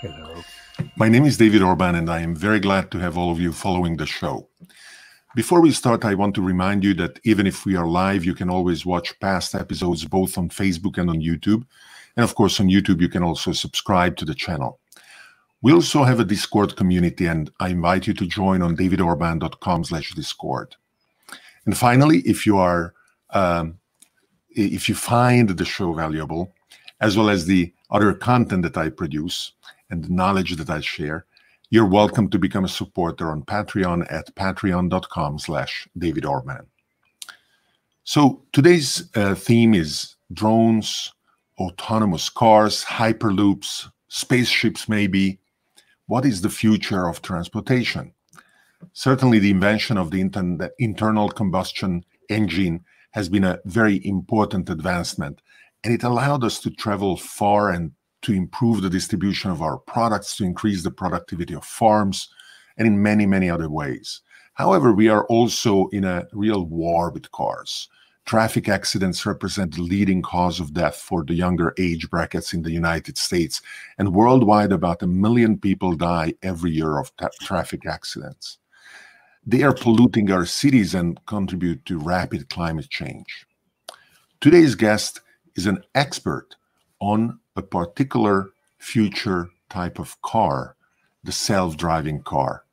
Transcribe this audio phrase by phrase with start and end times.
[0.00, 0.42] Hello.
[0.96, 3.52] My name is David Orban, and I am very glad to have all of you
[3.52, 4.48] following the show.
[5.34, 8.34] Before we start, I want to remind you that even if we are live, you
[8.34, 11.66] can always watch past episodes both on Facebook and on YouTube.
[12.16, 14.78] And of course, on YouTube, you can also subscribe to the channel.
[15.62, 20.14] We also have a Discord community, and I invite you to join on davidorban.com slash
[20.14, 20.76] Discord.
[21.66, 22.94] And finally, if you are
[23.30, 23.77] um,
[24.50, 26.52] if you find the show valuable,
[27.00, 29.52] as well as the other content that I produce
[29.90, 31.26] and the knowledge that I share,
[31.70, 36.66] you're welcome to become a supporter on Patreon at patreon.com slash David Orban.
[38.04, 41.12] So today's uh, theme is drones,
[41.58, 45.38] autonomous cars, hyperloops, spaceships maybe.
[46.06, 48.14] What is the future of transportation?
[48.94, 52.84] Certainly the invention of the, inter- the internal combustion engine
[53.18, 55.42] has been a very important advancement.
[55.82, 57.90] And it allowed us to travel far and
[58.22, 62.28] to improve the distribution of our products, to increase the productivity of farms,
[62.76, 64.20] and in many, many other ways.
[64.54, 67.88] However, we are also in a real war with cars.
[68.24, 72.70] Traffic accidents represent the leading cause of death for the younger age brackets in the
[72.70, 73.60] United States.
[73.98, 78.58] And worldwide, about a million people die every year of tra- traffic accidents.
[79.50, 83.46] They are polluting our cities and contribute to rapid climate change.
[84.42, 85.22] Today's guest
[85.56, 86.56] is an expert
[87.00, 90.76] on a particular future type of car,
[91.24, 92.64] the self driving car.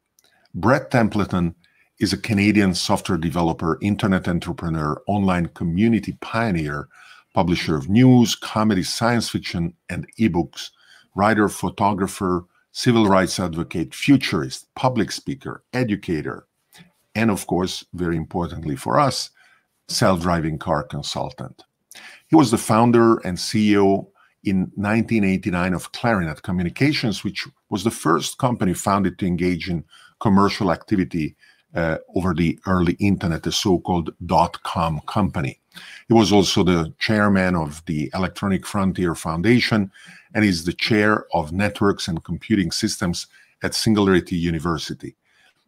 [0.54, 1.56] Brad Templeton
[2.02, 6.90] is a Canadian software developer, internet entrepreneur, online community pioneer,
[7.34, 10.72] publisher of news, comedy, science fiction, and ebooks,
[11.16, 16.46] writer, photographer, civil rights advocate, futurist, public speaker, educator,
[17.16, 19.32] and of course, very importantly for us,
[19.88, 21.64] self driving car consultant.
[22.28, 24.08] He was the founder and CEO
[24.44, 29.84] in 1989 of Clarinet Communications, which was the first company founded to engage in
[30.20, 31.36] commercial activity
[31.74, 35.60] uh, over the early internet, the so called dot com company.
[36.08, 39.92] He was also the chairman of the Electronic Frontier Foundation
[40.34, 43.28] and is the chair of networks and computing systems
[43.62, 45.16] at Singularity University.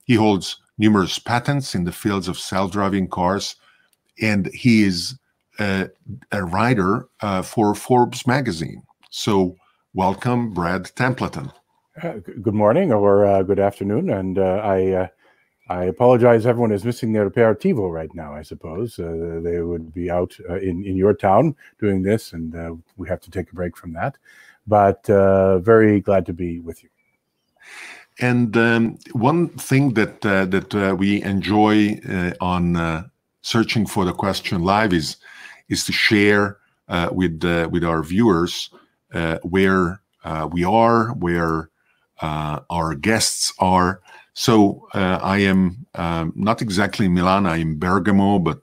[0.06, 3.56] He holds numerous patents in the fields of self-driving cars,
[4.22, 5.18] and he is
[5.60, 5.90] a,
[6.32, 8.84] a writer uh, for Forbes magazine.
[9.10, 9.56] So,
[9.94, 11.52] welcome, Brad Templeton.
[12.04, 15.08] Uh, good morning or uh, good afternoon, and uh, I uh,
[15.70, 16.46] I apologize.
[16.46, 18.34] Everyone is missing their aperitivo right now.
[18.34, 23.08] I suppose uh, they would be out in in your town doing this, and we
[23.09, 24.18] have to take a break from that.
[24.68, 26.90] But very glad to be with you.
[28.19, 33.03] And um, one thing that uh, that uh, we enjoy uh, on uh,
[33.41, 35.17] searching for the question live is
[35.69, 36.57] is to share
[36.88, 38.69] uh, with uh, with our viewers
[39.44, 40.01] where
[40.51, 41.69] we are, where
[42.22, 44.01] our guests are.
[44.34, 47.45] So I am um, not exactly in Milan.
[47.45, 48.61] I am in Bergamo, but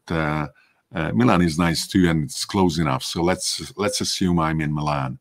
[1.15, 3.05] Milan is nice too, and it's close enough.
[3.05, 5.19] So let's let's assume I'm in Milan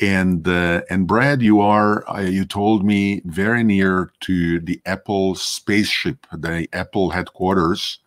[0.00, 5.34] and uh, and Brad, you are uh, you told me very near to the Apple
[5.34, 7.98] spaceship, the Apple headquarters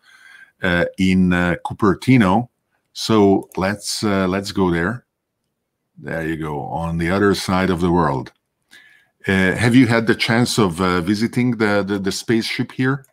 [0.62, 2.48] uh, in uh, Cupertino.
[2.92, 5.04] So let's uh, let's go there.
[5.96, 8.32] There you go, on the other side of the world.
[9.26, 13.06] Uh, have you had the chance of visiting the, the the spaceship here?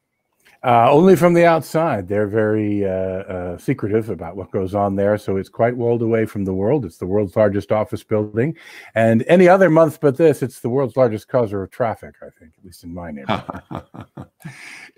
[0.64, 2.08] Uh, only from the outside.
[2.08, 5.18] They're very uh, uh, secretive about what goes on there.
[5.18, 6.86] So it's quite walled away from the world.
[6.86, 8.56] It's the world's largest office building.
[8.94, 12.52] And any other month but this, it's the world's largest causer of traffic, I think,
[12.60, 13.64] at least in my neighborhood.
[13.72, 14.24] Uh,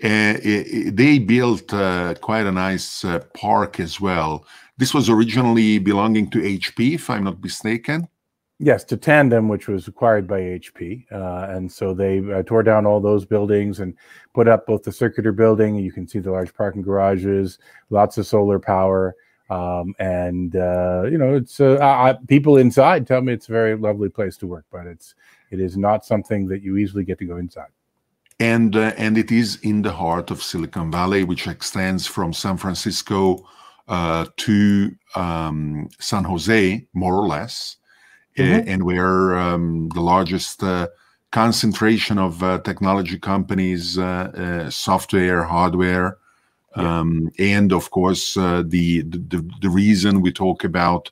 [0.00, 4.44] they built uh, quite a nice uh, park as well.
[4.76, 8.08] This was originally belonging to HP, if I'm not mistaken.
[8.60, 12.86] Yes, to Tandem, which was acquired by HP, uh, and so they uh, tore down
[12.86, 13.96] all those buildings and
[14.32, 15.74] put up both the circular building.
[15.74, 17.58] You can see the large parking garages,
[17.90, 19.16] lots of solar power,
[19.50, 23.76] um, and uh, you know, it's uh, I, people inside tell me it's a very
[23.76, 25.16] lovely place to work, but it's
[25.50, 27.70] it is not something that you easily get to go inside.
[28.38, 32.56] And uh, and it is in the heart of Silicon Valley, which extends from San
[32.56, 33.48] Francisco
[33.88, 37.78] uh, to um, San Jose, more or less
[38.36, 38.68] mm-hmm.
[38.68, 40.88] and we're um, the largest uh,
[41.30, 46.18] concentration of uh, technology companies, uh, software, hardware,
[46.76, 47.00] yeah.
[47.00, 51.10] um, and of course the, the the reason we talk about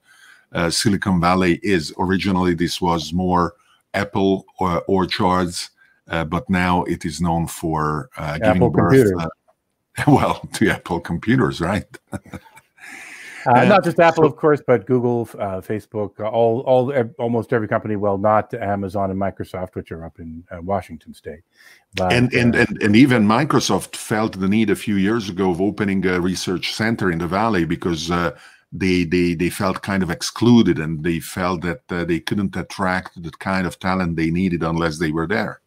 [0.71, 3.55] Silicon Valley is originally this was more
[3.95, 5.71] Apple or orchards,
[6.07, 8.11] but now it is known for
[8.43, 9.13] giving birth.
[10.07, 11.87] well, to Apple computers, right?
[13.47, 17.97] Uh, not just Apple, of course, but Google, uh, Facebook, all, all, almost every company.
[17.97, 21.41] Well, not Amazon and Microsoft, which are up in uh, Washington State.
[21.95, 25.51] But, and, and, uh, and and even Microsoft felt the need a few years ago
[25.51, 28.37] of opening a research center in the Valley because uh,
[28.73, 33.23] they they they felt kind of excluded and they felt that uh, they couldn't attract
[33.23, 35.62] the kind of talent they needed unless they were there.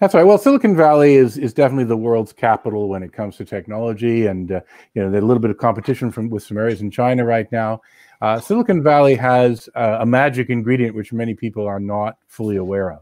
[0.00, 0.24] That's right.
[0.24, 4.52] Well, Silicon Valley is is definitely the world's capital when it comes to technology, and
[4.52, 4.60] uh,
[4.94, 7.50] you know there's a little bit of competition from with some areas in China right
[7.52, 7.80] now.
[8.20, 12.92] Uh, Silicon Valley has uh, a magic ingredient which many people are not fully aware
[12.92, 13.00] of,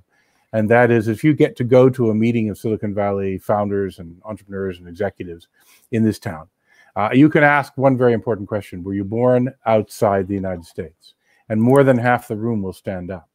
[0.52, 3.98] and that is if you get to go to a meeting of Silicon Valley founders
[3.98, 5.48] and entrepreneurs and executives
[5.90, 6.48] in this town,
[6.96, 11.14] uh, you can ask one very important question: Were you born outside the United States?
[11.48, 13.28] And more than half the room will stand up.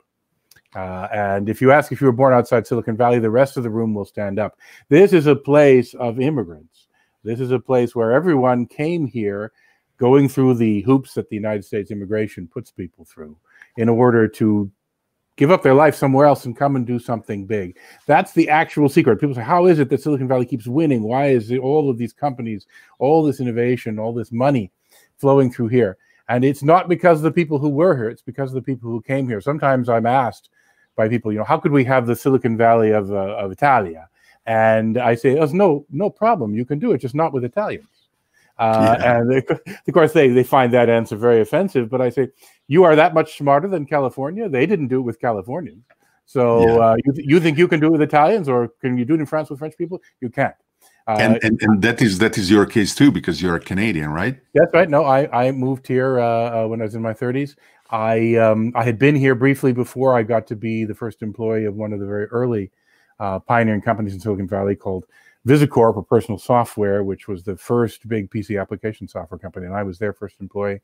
[0.76, 3.64] Uh, and if you ask if you were born outside Silicon Valley, the rest of
[3.64, 4.58] the room will stand up.
[4.90, 6.88] This is a place of immigrants.
[7.24, 9.52] This is a place where everyone came here
[9.98, 13.36] going through the hoops that the United States immigration puts people through
[13.78, 14.72] in order to
[15.38, 17.78] give up their life somewhere else and come and do something big.
[18.06, 19.20] That's the actual secret.
[19.20, 21.04] People say, How is it that Silicon Valley keeps winning?
[21.04, 22.68] Why is it all of these companies,
[23.00, 24.72] all this innovation, all this money
[25.18, 25.98] flowing through here?
[26.30, 28.90] And it's not because of the people who were here, it's because of the people
[28.90, 29.40] who came here.
[29.40, 30.50] Sometimes I'm asked,
[30.98, 34.10] by people, you know, how could we have the Silicon Valley of, uh, of Italia?
[34.46, 36.54] And I say, oh, no, no problem.
[36.54, 37.88] You can do it, just not with Italians.
[38.58, 39.20] Uh, yeah.
[39.20, 41.90] And they, of course, they, they find that answer very offensive.
[41.90, 42.30] But I say,
[42.68, 44.50] you are that much smarter than California.
[44.50, 45.84] They didn't do it with Californians.
[46.26, 46.76] So yeah.
[46.76, 49.20] uh, you, you think you can do it with Italians, or can you do it
[49.20, 50.02] in France with French people?
[50.20, 50.56] You can't.
[51.08, 54.10] Uh, and, and, and that is that is your case too because you're a Canadian,
[54.10, 54.38] right?
[54.54, 54.90] That's right.
[54.90, 57.56] No, I I moved here uh, uh when I was in my 30s.
[57.90, 61.66] I um, I had been here briefly before I got to be the first employee
[61.66, 62.72] of one of the very early
[63.20, 65.06] uh, pioneering companies in Silicon Valley called
[65.48, 69.84] VisiCorp or Personal Software, which was the first big PC application software company, and I
[69.84, 70.82] was their first employee.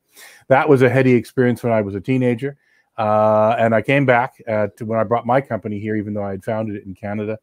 [0.48, 2.56] That was a heady experience when I was a teenager,
[2.98, 6.24] uh, and I came back uh, to when I brought my company here, even though
[6.24, 7.40] I had founded it in Canada.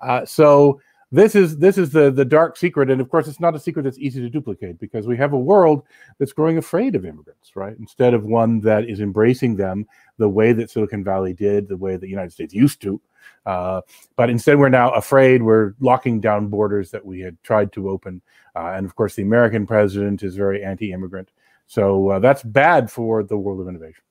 [0.00, 0.80] Uh, so
[1.12, 3.82] this is this is the the dark secret and of course it's not a secret
[3.82, 5.84] that's easy to duplicate because we have a world
[6.18, 7.76] that's growing afraid of immigrants right?
[7.78, 9.86] Instead of one that is embracing them
[10.18, 13.00] the way that silicon valley did the way that the united states used to
[13.46, 13.80] uh,
[14.16, 18.20] but instead we're now afraid we're locking down borders that we had tried to open
[18.56, 21.30] uh, and of course the american president is very anti-immigrant.
[21.66, 24.02] So uh, that's bad for the world of innovation.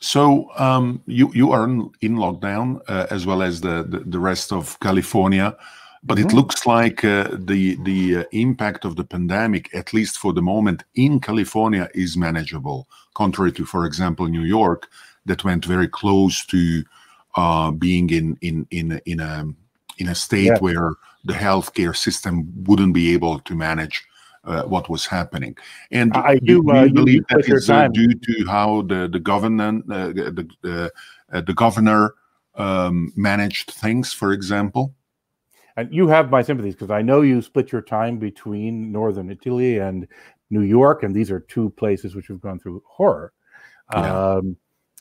[0.00, 4.18] So um, you you are in, in lockdown uh, as well as the, the, the
[4.18, 5.56] rest of California.
[6.02, 6.28] But mm-hmm.
[6.28, 10.42] it looks like uh, the the uh, impact of the pandemic, at least for the
[10.42, 12.88] moment, in California, is manageable.
[13.14, 14.88] Contrary to, for example, New York,
[15.26, 16.82] that went very close to
[17.36, 19.46] uh, being in in in in a
[19.98, 20.58] in a state yeah.
[20.58, 20.94] where
[21.24, 24.02] the healthcare system wouldn't be able to manage
[24.44, 25.56] uh, what was happening.
[25.90, 29.20] And I do, do uh, you believe that is uh, due to how the the
[29.20, 30.92] government uh, the the,
[31.32, 32.14] uh, the governor
[32.54, 34.94] um, managed things, for example?
[35.80, 39.78] And you have my sympathies because I know you split your time between Northern Italy
[39.78, 40.06] and
[40.50, 43.32] New York, and these are two places which have gone through horror.
[43.92, 44.34] Yeah.
[44.34, 44.56] Um,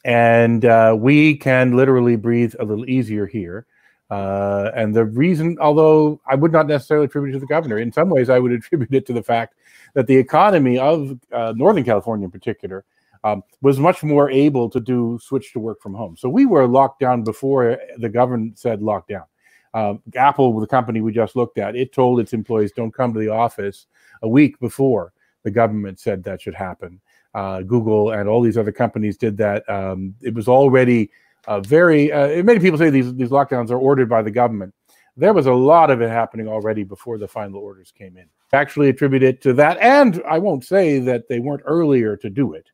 [0.06, 3.68] and uh, we can literally breathe a little easier here.
[4.10, 7.92] Uh, and the reason, although I would not necessarily attribute it to the governor, in
[7.92, 9.56] some ways I would attribute it to the fact
[9.94, 12.86] that the economy of uh, Northern California in particular
[13.24, 16.16] um, was much more able to do switch to work from home.
[16.16, 19.26] So we were locked down before the government said lockdown.
[19.74, 23.20] Um, Apple, the company we just looked at, it told its employees don't come to
[23.20, 23.88] the office
[24.22, 27.00] a week before the government said that should happen.
[27.34, 29.68] Uh, Google and all these other companies did that.
[29.70, 31.12] Um, it was already
[31.48, 32.12] uh, very.
[32.12, 34.74] Uh, many people say these these lockdowns are ordered by the government.
[35.16, 38.26] There was a lot of it happening already before the final orders came in.
[38.52, 42.54] Actually, attribute it to that, and I won't say that they weren't earlier to do
[42.54, 42.68] it.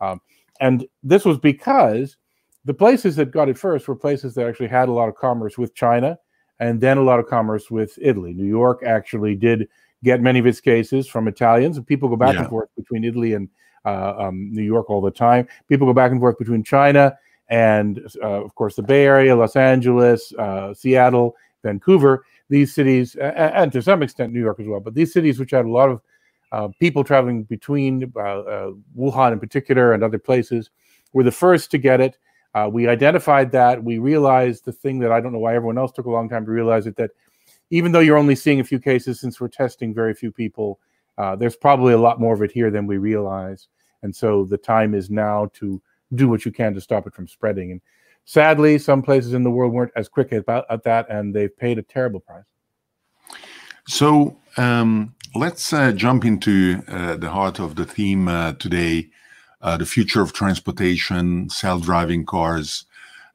[0.00, 0.20] Um,
[0.60, 2.16] and this was because
[2.64, 5.56] the places that got it first were places that actually had a lot of commerce
[5.56, 6.18] with China
[6.62, 8.32] and then a lot of commerce with Italy.
[8.32, 9.68] New York actually did
[10.04, 12.42] get many of its cases from Italians, and people go back yeah.
[12.42, 13.48] and forth between Italy and
[13.84, 15.48] uh, um, New York all the time.
[15.68, 19.56] People go back and forth between China and, uh, of course, the Bay Area, Los
[19.56, 22.24] Angeles, uh, Seattle, Vancouver.
[22.48, 25.64] These cities, and to some extent New York as well, but these cities which had
[25.64, 26.00] a lot of
[26.52, 30.70] uh, people traveling between uh, uh, Wuhan in particular and other places
[31.12, 32.18] were the first to get it.
[32.54, 33.82] Uh, we identified that.
[33.82, 36.44] We realized the thing that I don't know why everyone else took a long time
[36.44, 37.10] to realize it that
[37.70, 40.78] even though you're only seeing a few cases since we're testing very few people,
[41.16, 43.68] uh, there's probably a lot more of it here than we realize.
[44.02, 45.80] And so the time is now to
[46.14, 47.70] do what you can to stop it from spreading.
[47.72, 47.80] And
[48.24, 51.78] sadly, some places in the world weren't as quick about at that, and they've paid
[51.78, 52.44] a terrible price.
[53.88, 59.08] So um, let's uh, jump into uh, the heart of the theme uh, today
[59.62, 62.84] uh, the future of transportation, self driving cars.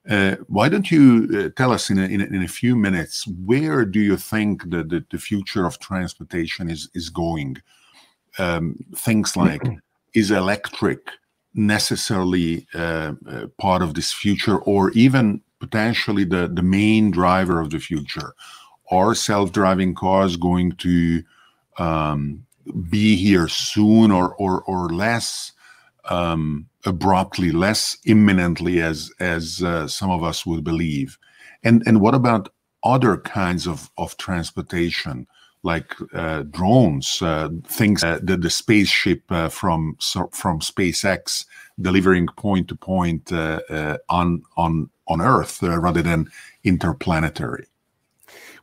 [0.10, 3.28] Uh, why don't you uh, tell us in a, in a, in, a, few minutes
[3.46, 7.58] where do you think the, the, the future of transportation is, is going?
[8.40, 9.64] Um, things like
[10.14, 11.00] is electric
[11.56, 12.68] necessarily
[13.58, 18.34] part of this future, or even potentially the, the main driver of the future?
[18.92, 21.24] Are self driving cars going to
[21.78, 22.46] um,
[22.90, 25.52] be here soon or or or less
[26.10, 31.18] um, abruptly, less imminently as as uh, some of us would believe.
[31.64, 32.50] And and what about
[32.84, 35.28] other kinds of of transportation?
[35.64, 41.46] like uh, drones, uh, things uh, the, the spaceship uh, from so, from SpaceX
[41.82, 46.30] delivering point to point uh, uh, on on on Earth rather than
[46.64, 47.66] interplanetary.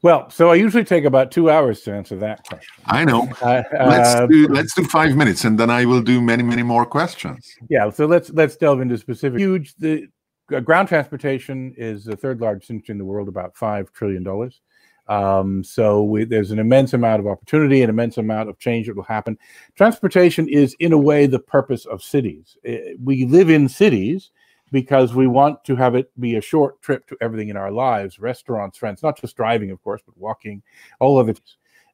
[0.05, 2.85] Well, so I usually take about two hours to answer that question.
[2.85, 3.27] I know.
[3.41, 6.63] Uh, let's uh, do let's do five minutes, and then I will do many many
[6.63, 7.57] more questions.
[7.71, 7.89] Yeah.
[7.89, 9.41] So let's let's delve into specific.
[9.41, 9.75] Huge.
[9.77, 10.09] The
[10.55, 14.61] uh, ground transportation is the third largest industry in the world, about five trillion dollars.
[15.09, 18.97] Um, so we, there's an immense amount of opportunity, an immense amount of change that
[18.97, 19.39] will happen.
[19.75, 22.59] Transportation is, in a way, the purpose of cities.
[22.63, 24.33] It, we live in cities
[24.73, 28.19] because we want to have it be a short trip to everything in our lives
[28.19, 30.63] restaurants friends not just driving of course but walking
[31.01, 31.41] all of it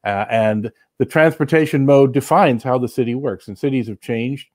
[0.03, 4.49] uh, and the transportation mode defines how the city works and cities have changed.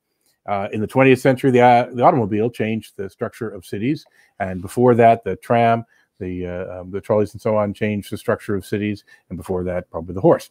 [0.46, 4.06] Uh, in the 20th century the, uh, the automobile changed the structure of cities
[4.38, 5.84] and before that the tram
[6.20, 9.64] the uh, um, the trolleys and so on changed the structure of cities and before
[9.64, 10.50] that probably the horse.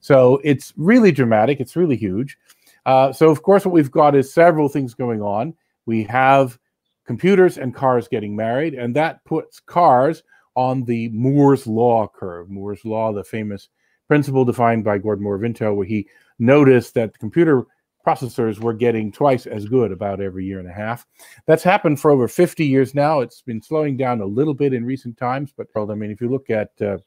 [0.00, 2.36] So it's really dramatic it's really huge.
[2.84, 5.54] Uh, so of course what we've got is several things going on.
[5.86, 6.58] We have
[7.06, 10.22] computers and cars getting married, and that puts cars
[10.54, 12.50] on the Moore's Law curve.
[12.50, 13.68] Moore's Law, the famous
[14.08, 17.64] principle defined by Gordon Moore of Intel, where he noticed that computer
[18.06, 21.06] processors were getting twice as good about every year and a half.
[21.46, 23.20] That's happened for over 50 years now.
[23.20, 26.28] It's been slowing down a little bit in recent times, but I mean, if you
[26.28, 26.98] look at uh,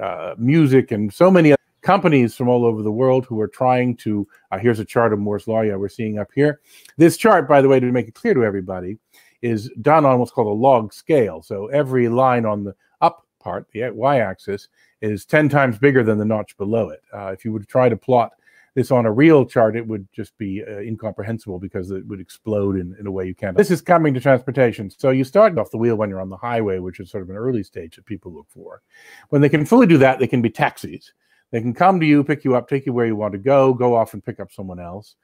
[0.00, 4.26] uh, music and so many companies from all over the world who are trying to.
[4.50, 6.60] Uh, here's a chart of Moore's Law, yeah, we're seeing up here.
[6.96, 8.98] This chart, by the way, to make it clear to everybody,
[9.42, 11.42] is done on what's called a log scale.
[11.42, 14.68] So every line on the up part, the y axis,
[15.00, 17.02] is 10 times bigger than the notch below it.
[17.12, 18.32] Uh, if you would try to plot
[18.74, 22.76] this on a real chart, it would just be uh, incomprehensible because it would explode
[22.76, 23.56] in, in a way you can't.
[23.56, 24.88] This is coming to transportation.
[24.88, 27.30] So you start off the wheel when you're on the highway, which is sort of
[27.30, 28.80] an early stage that people look for.
[29.28, 31.12] When they can fully do that, they can be taxis.
[31.52, 33.72] They can come to you, pick you up, take you where you want to go,
[33.72, 35.14] go off and pick up someone else.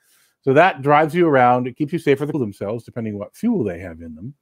[0.43, 1.67] So that drives you around.
[1.67, 4.35] It keeps you safer for themselves, depending on what fuel they have in them.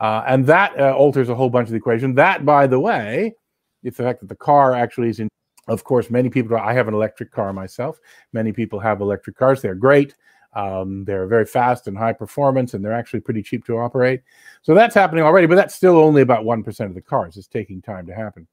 [0.00, 2.14] Uh, and that uh, alters a whole bunch of the equation.
[2.14, 3.34] That, by the way,
[3.82, 5.28] it's the fact that the car actually is in.
[5.68, 6.56] Of course, many people.
[6.56, 7.98] I have an electric car myself.
[8.32, 9.60] Many people have electric cars.
[9.60, 10.14] They're great.
[10.54, 14.22] Um, they're very fast and high performance, and they're actually pretty cheap to operate.
[14.62, 17.36] So that's happening already, but that's still only about 1% of the cars.
[17.36, 18.46] It's taking time to happen.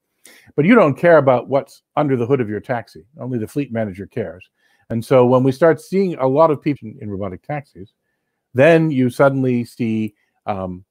[0.56, 3.06] But you don't care about what's under the hood of your taxi.
[3.20, 4.50] Only the fleet manager cares.
[4.90, 7.94] And so when we start seeing a lot of people in robotic taxis,
[8.54, 10.14] then you suddenly see,
[10.46, 10.86] um,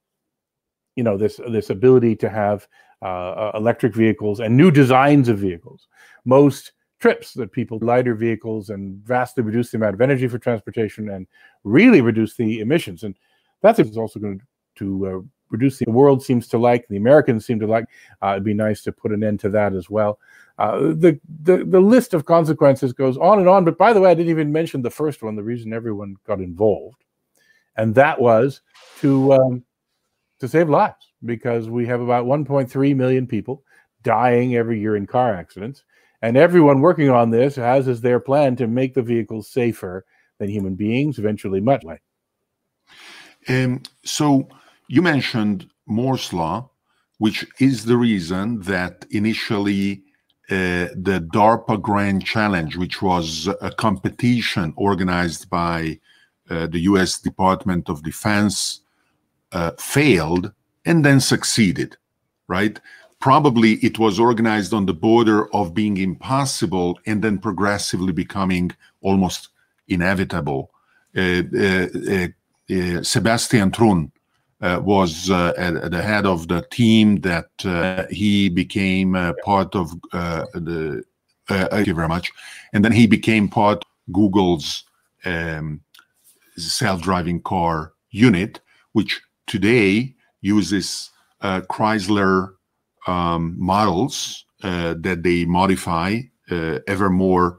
[0.96, 2.66] you know, this this ability to have
[3.02, 5.88] uh, electric vehicles and new designs of vehicles.
[6.24, 11.10] Most trips that people lighter vehicles and vastly reduce the amount of energy for transportation
[11.10, 11.26] and
[11.64, 13.02] really reduce the emissions.
[13.02, 13.16] And
[13.60, 14.40] that's also going
[14.76, 15.20] to uh,
[15.52, 17.84] reduce the world seems to like, the Americans seem to like.
[18.20, 20.18] Uh, it'd be nice to put an end to that as well.
[20.58, 23.64] Uh, the, the the list of consequences goes on and on.
[23.64, 25.36] But by the way, I didn't even mention the first one.
[25.36, 27.04] The reason everyone got involved,
[27.76, 28.60] and that was
[29.00, 29.64] to um,
[30.40, 33.62] to save lives because we have about 1.3 million people
[34.02, 35.84] dying every year in car accidents,
[36.20, 40.04] and everyone working on this has as their plan to make the vehicles safer
[40.38, 42.02] than human beings, eventually much like.
[43.48, 44.48] Um, so
[44.88, 46.70] you mentioned Moore's Law,
[47.18, 50.02] which is the reason that initially
[50.50, 55.98] uh, the DARPA Grand Challenge, which was a competition organized by
[56.50, 58.80] uh, the US Department of Defense,
[59.52, 60.52] uh, failed
[60.84, 61.96] and then succeeded,
[62.48, 62.80] right?
[63.20, 69.48] Probably it was organized on the border of being impossible and then progressively becoming almost
[69.86, 70.70] inevitable.
[71.16, 71.86] Uh, uh,
[72.70, 74.21] uh, Sebastian Thrun, uh,
[74.62, 75.52] was uh,
[75.90, 79.14] the head of the team that uh, he became
[79.44, 81.02] part of the.
[81.48, 82.30] thank you very much.
[82.72, 84.84] And then he became part Google's
[85.24, 85.80] um,
[86.56, 88.60] self-driving car unit,
[88.92, 91.10] which today uses
[91.42, 92.54] Chrysler
[93.06, 96.20] um, models that they modify
[96.86, 97.58] ever more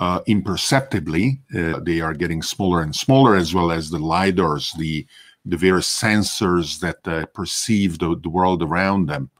[0.00, 1.40] uh, imperceptibly.
[1.54, 5.06] Uh, they are getting smaller and smaller, as well as the lidars, the
[5.44, 9.30] the various sensors that uh, perceive the, the, world around them.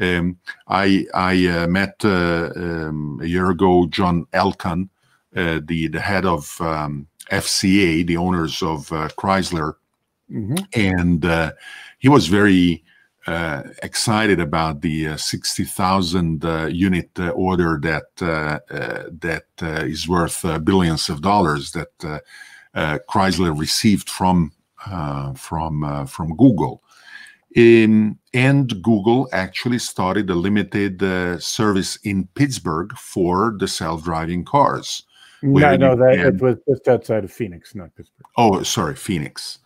[0.00, 4.88] Um, I I uh, met uh, um, a year ago John Elkann,
[5.36, 9.74] uh, the the head of um, FCA, the owners of Chrysler,
[10.30, 10.56] mm-hmm.
[10.74, 11.52] and
[11.98, 12.82] he was very
[13.26, 19.44] uh, excited about the uh, 60,000 uh, unit uh, order that uh, uh, that
[19.86, 22.22] is worth billions of dollars that
[22.74, 24.52] Chrysler received from
[25.36, 26.82] from from Google.
[27.54, 31.02] In, and Google actually started a limited
[31.42, 35.02] service in Pittsburgh for the self-driving cars.
[35.42, 38.26] No, no, that it was just outside of Phoenix, not Pittsburgh.
[38.38, 39.58] Oh, sorry, Phoenix.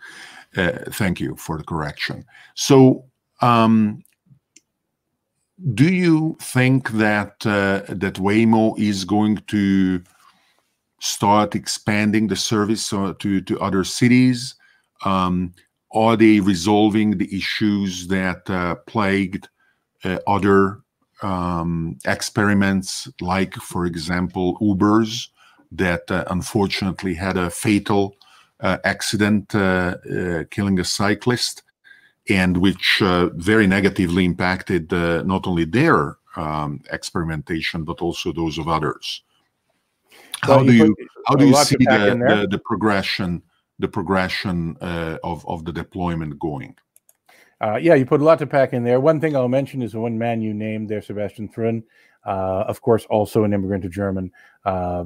[0.91, 2.25] thank you for the correction.
[2.55, 3.05] So
[3.41, 4.03] um,
[5.75, 10.03] do you think that uh, that Waymo is going to
[11.01, 14.56] start expanding the service uh, to to other cities?
[15.05, 15.55] Um,
[15.93, 19.49] are they resolving the issues that uh, plagued
[20.05, 20.81] uh, other
[21.23, 25.31] um, experiments, like, for example, Uber's,
[25.73, 28.17] that uh, unfortunately had a fatal
[28.61, 29.49] uh, accident
[30.51, 31.63] killing a cyclist?
[32.29, 38.59] and which uh, very negatively impacted uh, not only their um, experimentation but also those
[38.59, 39.23] of others.
[40.43, 40.95] How do you
[41.27, 43.43] how do you see the, the, the, progression
[43.79, 46.75] the progression uh, of of the deployment going?
[47.61, 49.01] Uh, yeah, you put a lot to pack in there.
[49.01, 51.83] One thing I'll mention is the one man you named there, Sebastian Thrun,
[52.27, 54.31] uh, of course, also an immigrant to German,
[54.67, 55.05] uh,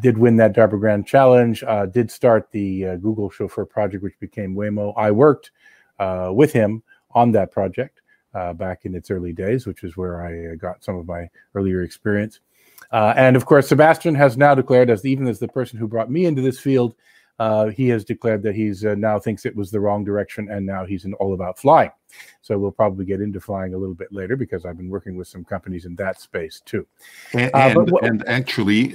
[0.00, 4.92] did win that DARPA Grand Challenge, did start the Google Chauffeur project, which became Waymo.
[4.96, 5.50] I worked
[5.98, 6.82] uh, with him
[7.12, 8.00] on that project
[8.34, 11.28] uh, back in its early days, which is where I uh, got some of my
[11.54, 12.40] earlier experience.
[12.92, 16.10] Uh, and of course, Sebastian has now declared, as even as the person who brought
[16.10, 16.94] me into this field,
[17.38, 20.64] uh, he has declared that he's uh, now thinks it was the wrong direction, and
[20.66, 21.90] now he's in all about flying.
[22.40, 25.28] So we'll probably get into flying a little bit later because I've been working with
[25.28, 26.86] some companies in that space too.
[27.34, 28.94] And, and, and actually,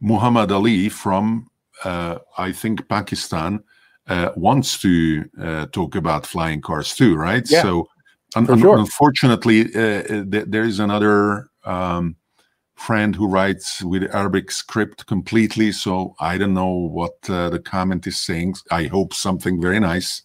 [0.00, 1.48] Muhammad Ali from
[1.84, 3.62] I think Pakistan
[4.10, 7.48] uh, wants to uh, talk about flying cars too, right?
[7.48, 7.88] Yeah, so,
[8.34, 8.76] un- sure.
[8.76, 12.16] unfortunately, uh, uh, th- there is another um,
[12.80, 15.70] friend who writes with Arabic script completely.
[15.70, 18.54] So I don't know what uh, the comment is saying.
[18.70, 20.22] I hope something very nice.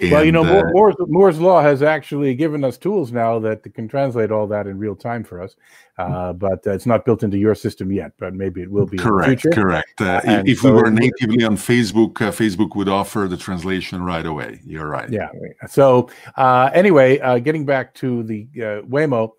[0.00, 3.62] And, well, you know, uh, Moore's, Moore's, law has actually given us tools now that
[3.74, 5.56] can translate all that in real time for us,
[5.98, 8.12] uh, but uh, it's not built into your system yet.
[8.18, 8.96] But maybe it will be.
[8.96, 10.00] Correct, correct.
[10.00, 14.24] Uh, if so we were natively on Facebook, uh, Facebook would offer the translation right
[14.24, 14.60] away.
[14.64, 15.10] You're right.
[15.10, 15.28] Yeah.
[15.68, 18.46] So uh, anyway, getting back to the
[18.88, 19.32] Waymo,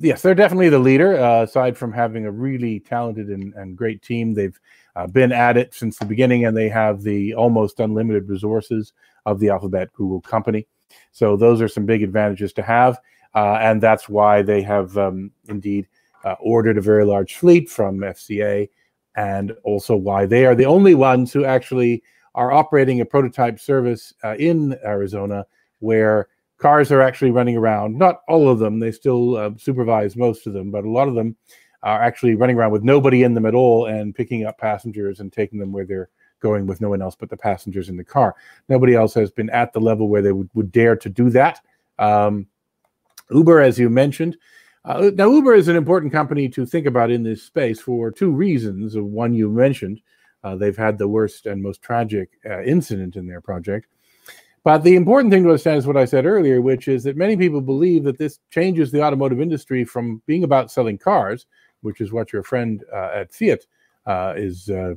[0.00, 1.14] yes, they're definitely the leader.
[1.14, 4.58] aside from having a really talented and, and great team, they've
[5.12, 8.92] been at it since the beginning, and they have the almost unlimited resources
[9.26, 10.66] of the Alphabet Google company.
[11.12, 12.98] So those are some big advantages to have,
[13.34, 15.86] uh, and that's why they have um, indeed
[16.24, 18.68] uh, ordered a very large fleet from FCA,
[19.16, 22.02] and also why they are the only ones who actually
[22.34, 25.46] are operating a prototype service uh, in Arizona
[25.78, 26.28] where
[26.64, 27.98] cars are actually running around.
[27.98, 31.14] Not all of them; they still uh, supervise most of them, but a lot of
[31.14, 31.36] them
[31.82, 35.30] are actually running around with nobody in them at all and picking up passengers and
[35.30, 36.08] taking them where they're
[36.40, 38.34] going with no one else but the passengers in the car.
[38.70, 41.60] Nobody else has been at the level where they would, would dare to do that.
[41.98, 42.46] Um,
[43.30, 44.38] Uber, as you mentioned,
[44.86, 48.30] uh, now Uber is an important company to think about in this space for two
[48.30, 48.96] reasons.
[48.96, 50.00] One you mentioned,
[50.42, 53.86] uh, they've had the worst and most tragic uh, incident in their project.
[54.64, 57.36] But the important thing to understand is what I said earlier, which is that many
[57.36, 61.46] people believe that this changes the automotive industry from being about selling cars,
[61.82, 63.66] which is what your friend uh, at Fiat
[64.06, 64.94] uh, is uh,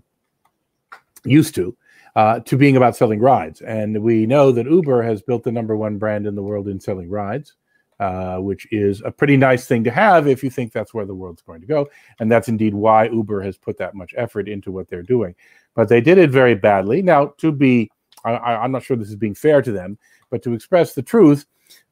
[1.25, 1.75] used to,
[2.15, 3.59] uh, to being about selling rides.
[3.59, 6.79] And we know that Uber has built the number one brand in the world in
[6.79, 7.55] selling rides,
[7.99, 11.15] uh, which is a pretty nice thing to have if you think that's where the
[11.15, 11.89] world's going to go.
[12.19, 15.35] And that's indeed why Uber has put that much effort into what they're doing.
[15.75, 17.01] But they did it very badly.
[17.01, 17.91] Now, to be,
[18.35, 19.97] I, am not sure this is being fair to them,
[20.29, 21.45] but to express the truth,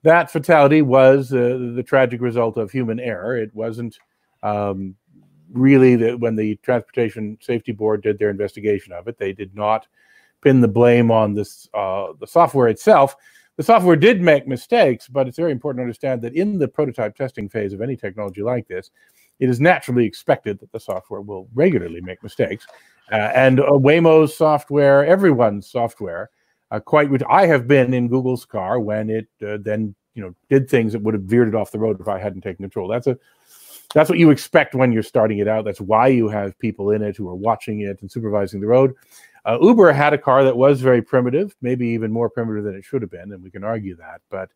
[0.03, 3.37] that fatality was uh, the tragic result of human error.
[3.37, 3.97] It wasn't.
[4.43, 4.95] Um,
[5.51, 9.87] really that when the transportation safety board did their investigation of it they did not
[10.41, 13.15] pin the blame on this uh, the software itself
[13.57, 17.15] the software did make mistakes but it's very important to understand that in the prototype
[17.15, 18.91] testing phase of any technology like this
[19.39, 22.65] it is naturally expected that the software will regularly make mistakes
[23.11, 26.29] uh, and uh, waymo's software everyone's software
[26.71, 30.33] uh, quite which i have been in google's car when it uh, then you know
[30.49, 32.87] did things that would have veered it off the road if i hadn't taken control
[32.87, 33.17] that's a
[33.93, 35.63] that's what you expect when you're starting it out.
[35.63, 38.93] That's why you have people in it who are watching it and supervising the road.
[39.45, 42.83] Uh, Uber had a car that was very primitive, maybe even more primitive than it
[42.83, 44.21] should have been, and we can argue that.
[44.29, 44.49] But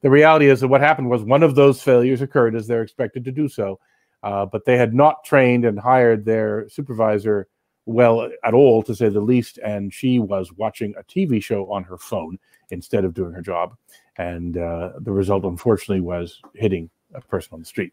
[0.00, 3.24] the reality is that what happened was one of those failures occurred as they're expected
[3.26, 3.78] to do so,
[4.24, 7.46] uh, but they had not trained and hired their supervisor
[7.86, 9.58] well at all, to say the least.
[9.58, 12.38] And she was watching a TV show on her phone
[12.70, 13.76] instead of doing her job.
[14.16, 17.92] And uh, the result, unfortunately, was hitting a person on the street.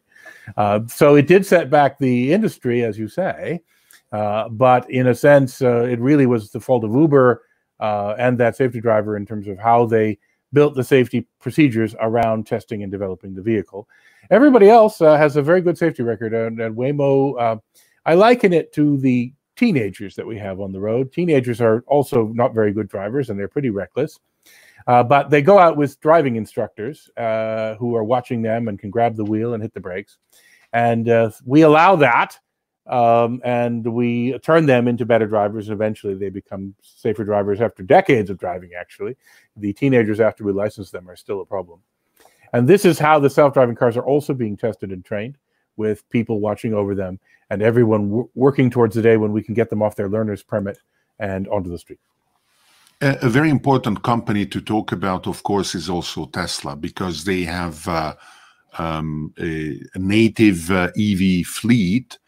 [0.56, 3.60] Uh, so it did set back the industry, as you say.
[4.10, 7.42] Uh, but in a sense, uh, it really was the fault of Uber
[7.80, 10.18] uh, and that safety driver in terms of how they
[10.52, 13.88] built the safety procedures around testing and developing the vehicle.
[14.30, 17.60] Everybody else uh, has a very good safety record, and, and Waymo,
[18.04, 21.12] I liken it to the teenagers that we have on the road.
[21.12, 24.18] Teenagers are also not very good drivers, and they're pretty reckless.
[24.88, 28.90] Uh, but they go out with driving instructors uh, who are watching them and can
[28.90, 30.18] grab the wheel and hit the brakes.
[30.72, 32.36] And uh, we allow that
[32.88, 35.68] um, and we turn them into better drivers.
[35.68, 38.70] And eventually, they become safer drivers after decades of driving.
[38.76, 39.16] Actually,
[39.56, 41.78] the teenagers after we license them are still a problem.
[42.52, 45.38] And this is how the self-driving cars are also being tested and trained,
[45.76, 47.18] with people watching over them
[47.52, 50.78] and everyone working towards the day when we can get them off their learner's permit
[51.18, 51.98] and onto the street.
[53.02, 57.42] A, a very important company to talk about, of course, is also Tesla because they
[57.42, 58.14] have uh,
[58.78, 62.18] um, a, a, native uh, EV fleet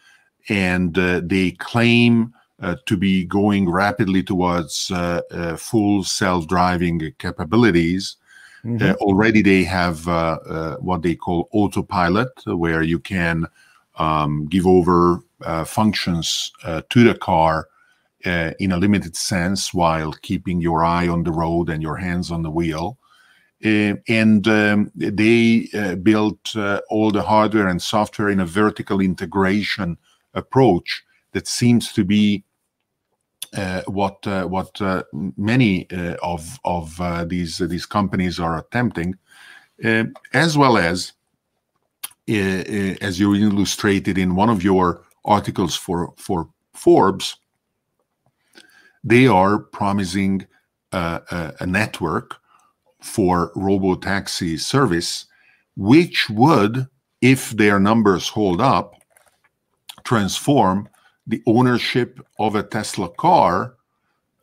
[0.51, 8.17] and uh, they claim uh, to be going rapidly towards uh, uh full self-driving capabilities.
[8.63, 8.91] Mm-hmm.
[8.91, 13.47] Uh, already, they have uh, what they call autopilot, where you can
[13.97, 15.21] um, give over
[15.67, 16.53] functions
[16.89, 17.69] to the car
[18.25, 22.43] in a limited sense while keeping your eye on the road and your hands on
[22.43, 22.99] the wheel.
[23.65, 29.01] Uh, and um, they uh, built uh, all the hardware and software in a vertical
[29.01, 29.97] integration
[30.35, 31.03] approach
[31.33, 32.45] that seems to be
[33.57, 35.03] uh, what uh, what uh,
[35.37, 39.15] many uh, of of uh, these these companies are attempting,
[39.85, 41.13] uh, as well as
[42.27, 47.37] as you illustrated in one of your articles for for Forbes,
[49.03, 50.47] they are promising
[50.93, 52.37] a, a network
[53.01, 55.27] for robo taxi service,
[55.77, 56.89] which would,
[57.21, 58.95] if their numbers hold up,
[60.05, 60.89] transform
[61.27, 63.75] the ownership of a Tesla car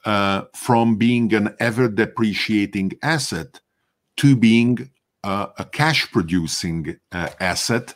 [0.05, 3.59] uh, from being an ever depreciating asset
[4.17, 4.85] to being uh,
[5.23, 7.95] a cash producing uh, asset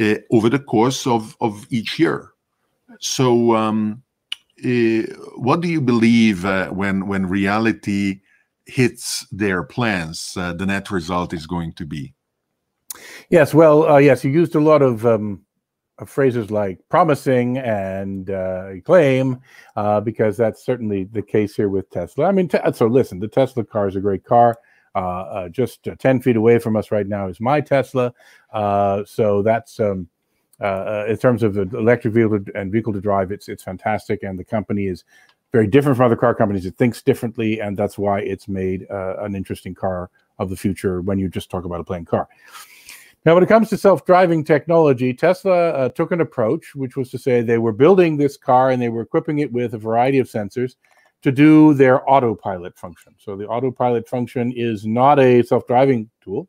[0.00, 1.36] uh, over the course of,
[1.70, 2.30] each year.
[3.00, 4.02] So, um,
[4.64, 5.02] uh,
[5.36, 8.20] what do you believe when, when reality
[8.66, 12.14] hits their plans, the net result is going to be?
[13.30, 15.42] Yes, well, yes, you used a lot of um
[16.06, 18.26] phrases like promising and
[18.84, 19.40] claim,
[20.04, 22.26] because that's certainly the case here with Tesla.
[22.26, 24.56] I mean, so listen, the Tesla car is a great car.
[24.94, 28.12] Uh, uh just uh, 10 feet away from us right now is my Tesla.
[28.52, 30.08] Uh, so that's, um,
[30.60, 34.22] in terms of the electric vehicle and vehicle to drive, it's, it's fantastic.
[34.22, 35.04] And the company is
[35.52, 36.66] very different from other car companies.
[36.66, 37.60] It thinks differently.
[37.60, 41.64] And that's why it's made an interesting car of the future when you just talk
[41.64, 42.28] about a plain car.
[43.24, 47.10] Now, when it comes to self driving technology, Tesla uh, took an approach, which was
[47.10, 50.18] to say they were building this car and they were equipping it with a variety
[50.18, 50.76] of sensors
[51.22, 53.14] to do their autopilot function.
[53.18, 56.48] So, the autopilot function is not a self driving tool,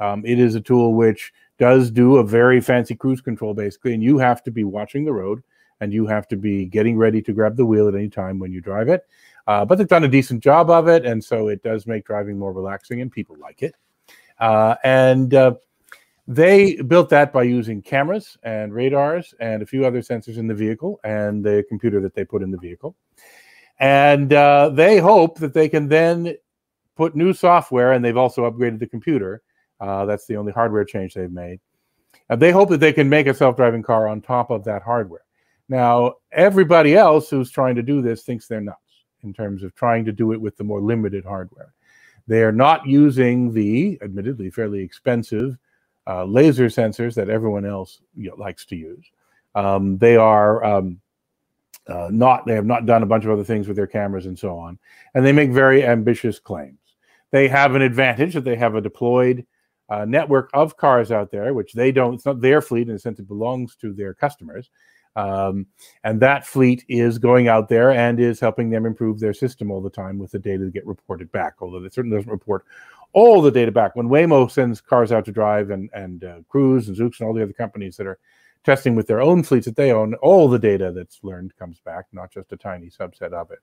[0.00, 4.02] um, it is a tool which does do a very fancy cruise control, basically, and
[4.02, 5.42] you have to be watching the road
[5.82, 8.52] and you have to be getting ready to grab the wheel at any time when
[8.52, 9.06] you drive it.
[9.46, 12.38] Uh, but they've done a decent job of it, and so it does make driving
[12.38, 13.74] more relaxing, and people like it.
[14.38, 15.54] Uh, and uh,
[16.26, 20.54] they built that by using cameras and radars and a few other sensors in the
[20.54, 22.94] vehicle and the computer that they put in the vehicle.
[23.80, 26.36] And uh, they hope that they can then
[26.96, 29.42] put new software, and they've also upgraded the computer.
[29.80, 31.60] Uh, that's the only hardware change they've made.
[32.28, 34.82] And they hope that they can make a self driving car on top of that
[34.82, 35.24] hardware.
[35.68, 38.78] Now, everybody else who's trying to do this thinks they're nuts
[39.22, 41.72] in terms of trying to do it with the more limited hardware.
[42.26, 45.56] They are not using the, admittedly, fairly expensive
[46.06, 49.04] uh, laser sensors that everyone else you know, likes to use.
[49.54, 51.00] Um, they are um,
[51.88, 54.38] uh, not, they have not done a bunch of other things with their cameras and
[54.38, 54.78] so on.
[55.14, 56.78] And they make very ambitious claims.
[57.30, 59.46] They have an advantage that they have a deployed
[59.88, 62.98] uh, network of cars out there, which they don't, it's not their fleet in a
[62.98, 64.70] sense, it belongs to their customers.
[65.16, 65.66] Um,
[66.04, 69.80] and that fleet is going out there and is helping them improve their system all
[69.80, 72.64] the time with the data that get reported back, although it certainly doesn't report
[73.12, 73.96] all the data back.
[73.96, 77.34] When Waymo sends cars out to drive and and uh, Cruise and Zoox and all
[77.34, 78.20] the other companies that are
[78.64, 82.06] testing with their own fleets that they own, all the data that's learned comes back,
[82.12, 83.58] not just a tiny subset of it.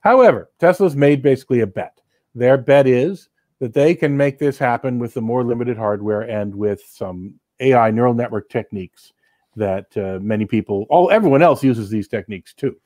[0.00, 2.00] However, Tesla's made basically a bet.
[2.34, 3.28] Their bet is
[3.60, 7.90] that they can make this happen with the more limited hardware and with some AI
[7.90, 9.12] neural network techniques
[9.56, 12.76] that uh, many people, all everyone else uses these techniques too,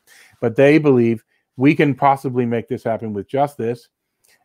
[0.41, 1.25] but they believe
[1.57, 3.89] we can possibly make this happen with just this.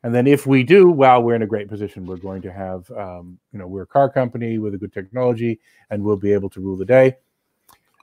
[0.03, 2.05] And then if we do, well, we're in a great position.
[2.05, 5.59] We're going to have, um, you know, we're a car company with a good technology,
[5.89, 7.17] and we'll be able to rule the day.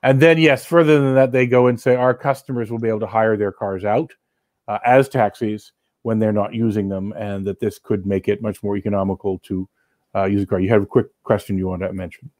[0.02, 3.00] And then, yes, further than that, they go and say our customers will be able
[3.00, 4.12] to hire their cars out
[4.68, 8.62] uh, as taxis when they're not using them, and that this could make it much
[8.62, 9.68] more economical to
[10.14, 10.60] uh, use a car.
[10.60, 12.30] You have a quick question you want to mention.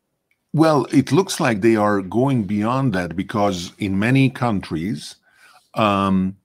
[0.53, 5.17] Well, it looks like they are going beyond that because in many countries,
[5.75, 6.37] um,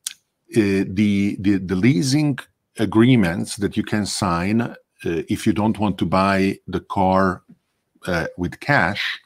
[0.54, 2.38] uh, the, the the leasing
[2.82, 7.44] agreements that you can sign uh, if you don't want to buy the car
[8.08, 9.20] uh, with cash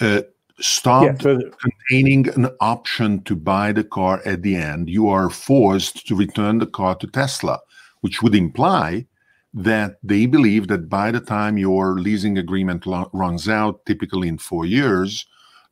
[0.00, 0.22] uh,
[0.60, 4.88] stop yeah, so containing an option to buy the car at the end.
[4.88, 7.58] You are forced to return the car to Tesla,
[8.00, 9.06] which would imply
[9.54, 14.66] that they believe that by the time your leasing agreement runs out, typically in four
[14.66, 15.26] years,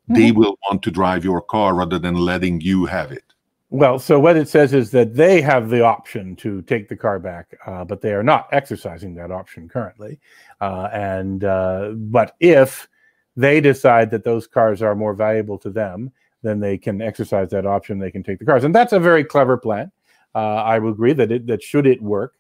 [0.09, 0.21] mm-hmm.
[0.21, 3.26] they will want to drive your car rather than letting you have it.
[3.71, 7.19] Well, so what it says is that they have the option to take the car
[7.19, 10.21] back, uh, but they are not exercising that option currently.
[10.61, 12.89] Uh, and uh, but if
[13.35, 17.67] they decide that those cars are more valuable to them, then they can exercise that
[17.67, 17.99] option.
[17.99, 19.91] They can take the cars, and that's a very clever plan.
[20.33, 22.35] Uh, I would agree that it that should it work,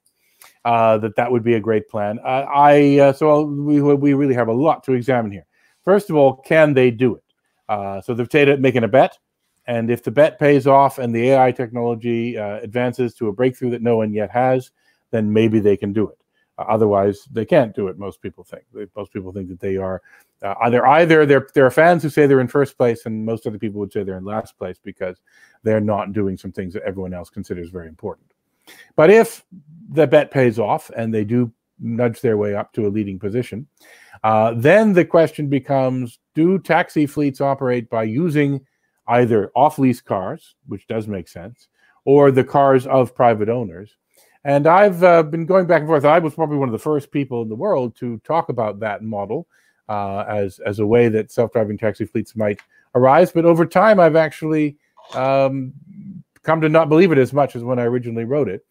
[0.65, 2.21] uh, that that would be a great plan.
[2.25, 5.47] Uh, I so we we really have a lot to examine here.
[5.85, 7.25] First of all, can they do it?
[8.05, 9.19] so they're making a bet
[9.67, 13.71] and if the bet pays off and the AI technology uh, advances to a breakthrough
[13.71, 14.71] that no one yet has,
[15.11, 16.19] then maybe they can do it.
[16.59, 17.99] Uh, otherwise, they can't do it.
[17.99, 18.65] Most people think.
[18.97, 20.03] Most people think that they are
[20.43, 23.47] uh, either either there there are fans who say they're in first place, and most
[23.47, 25.17] other people would say they're in last place because
[25.63, 28.33] they're not doing some things that everyone else considers very important.
[28.95, 29.45] But if
[29.91, 33.67] the bet pays off and they do nudge their way up to a leading position,
[34.25, 38.61] uh, then the question becomes: Do taxi fleets operate by using
[39.09, 41.69] either off lease cars, which does make sense,
[42.05, 43.97] or the cars of private owners.
[44.45, 46.05] And I've uh, been going back and forth.
[46.05, 49.03] I was probably one of the first people in the world to talk about that
[49.03, 49.49] model
[49.89, 52.61] uh, as as a way that self-driving taxi fleets might
[52.95, 53.33] arise.
[53.33, 54.77] But over time, I've actually
[55.15, 55.73] um,
[56.43, 58.65] come to not believe it as much as when I originally wrote it.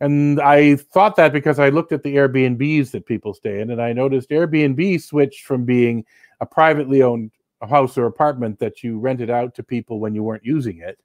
[0.00, 3.80] And I thought that because I looked at the Airbnbs that people stay in, and
[3.80, 6.04] I noticed Airbnb switched from being
[6.40, 10.22] a privately owned a house or apartment that you rented out to people when you
[10.22, 10.98] weren't using it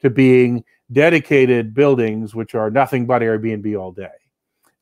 [0.00, 4.08] to being dedicated buildings which are nothing but Airbnb all day.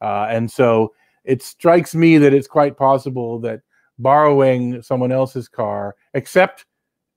[0.01, 0.93] Uh, and so
[1.25, 3.61] it strikes me that it's quite possible that
[3.99, 6.65] borrowing someone else's car, except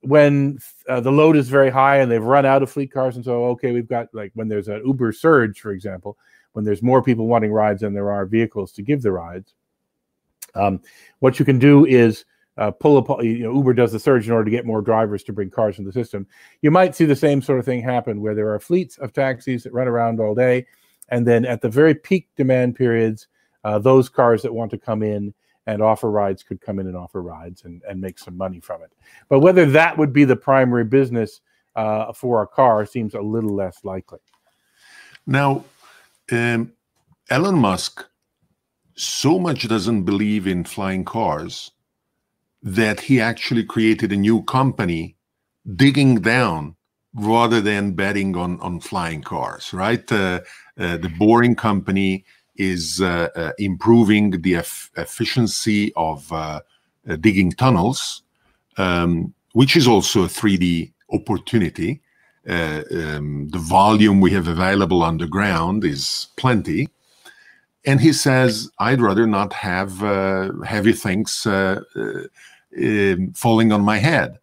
[0.01, 0.57] when
[0.89, 3.45] uh, the load is very high and they've run out of fleet cars, and so
[3.45, 6.17] okay, we've got like when there's an Uber surge, for example,
[6.53, 9.53] when there's more people wanting rides than there are vehicles to give the rides.
[10.55, 10.81] Um,
[11.19, 12.25] what you can do is
[12.57, 15.23] uh, pull up, you know, Uber does the surge in order to get more drivers
[15.23, 16.27] to bring cars in the system.
[16.61, 19.63] You might see the same sort of thing happen where there are fleets of taxis
[19.63, 20.65] that run around all day,
[21.09, 23.27] and then at the very peak demand periods,
[23.63, 25.33] uh, those cars that want to come in
[25.67, 28.81] and offer rides could come in and offer rides and, and make some money from
[28.81, 28.91] it.
[29.29, 31.41] But whether that would be the primary business
[31.75, 34.19] uh, for a car seems a little less likely.
[35.25, 35.63] Now,
[36.31, 36.73] um,
[37.29, 38.05] Elon Musk
[38.95, 41.71] so much doesn't believe in flying cars
[42.63, 45.15] that he actually created a new company
[45.75, 46.75] digging down
[47.13, 50.11] rather than betting on on flying cars right?
[50.11, 50.39] Uh,
[50.79, 52.23] uh, the boring company
[52.55, 56.61] is uh, uh improving the efficiency of uh,
[57.09, 58.23] uh, digging tunnels
[58.77, 62.01] um, which is also a 3d opportunity.
[62.47, 66.87] Um, the volume we have available underground is plenty.
[67.83, 69.99] And he says i'd rather not have
[70.63, 71.45] heavy things
[72.77, 74.39] um, falling on my head.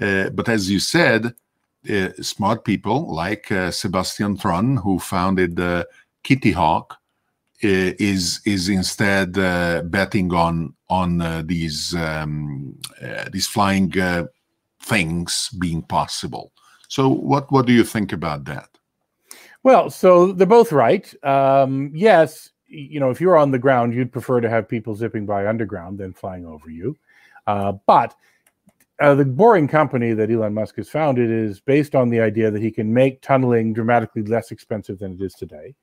[0.00, 1.34] Uh, but as you said,
[1.88, 5.84] uh, smart people like uh, Sebastian Thrun, who founded uh,
[6.22, 6.98] Kitty Hawk,
[7.64, 12.78] uh, is is instead uh, betting on on these um,
[13.32, 13.92] these flying
[14.82, 16.52] things being possible.
[16.88, 18.68] So, what what do you think about that?
[19.62, 21.12] Well, so they're both right.
[21.24, 25.26] Um, yes, you know, if you're on the ground, you'd prefer to have people zipping
[25.26, 26.96] by underground than flying over you.
[27.48, 28.14] Uh, but
[29.00, 32.62] uh, the boring company that Elon Musk has founded is based on the idea that
[32.62, 35.74] he can make tunneling dramatically less expensive than it is today.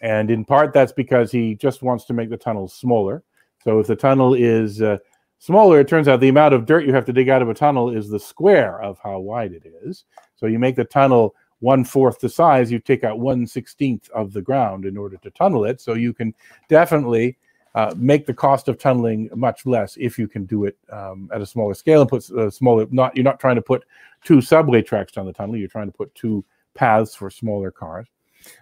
[0.00, 3.22] And in part, that's because he just wants to make the tunnels smaller.
[3.62, 4.98] So if the tunnel is uh,
[5.38, 7.54] smaller, it turns out the amount of dirt you have to dig out of a
[7.54, 10.04] tunnel is the square of how wide it is.
[10.36, 14.32] So you make the tunnel one fourth the size, you take out one sixteenth of
[14.32, 15.80] the ground in order to tunnel it.
[15.80, 16.34] So you can
[16.68, 17.36] definitely
[17.74, 21.40] uh, make the cost of tunneling much less if you can do it um, at
[21.40, 22.86] a smaller scale and put a uh, smaller.
[22.90, 23.84] Not you're not trying to put
[24.24, 25.56] two subway tracks down the tunnel.
[25.56, 28.06] You're trying to put two paths for smaller cars.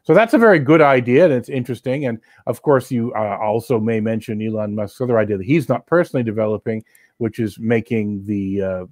[0.03, 2.07] So that's a very good idea, and it's interesting.
[2.07, 5.87] And of course, you uh, also may mention Elon Musk's other idea that he's not
[5.87, 6.85] personally developing,
[7.19, 8.87] which is making the uh,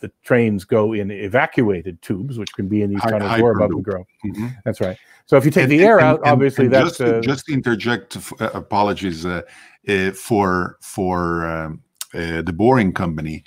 [0.00, 3.82] the trains go in evacuated tubes, which can be in these tunnels or above the
[3.82, 4.06] ground.
[4.24, 4.46] Mm-hmm.
[4.64, 4.96] That's right.
[5.26, 7.48] So if you take and, the air and, out, and, obviously that's just, uh, just
[7.48, 8.16] interject.
[8.40, 9.42] Uh, apologies uh,
[9.88, 11.82] uh, for for um,
[12.14, 13.44] uh, the Boring Company.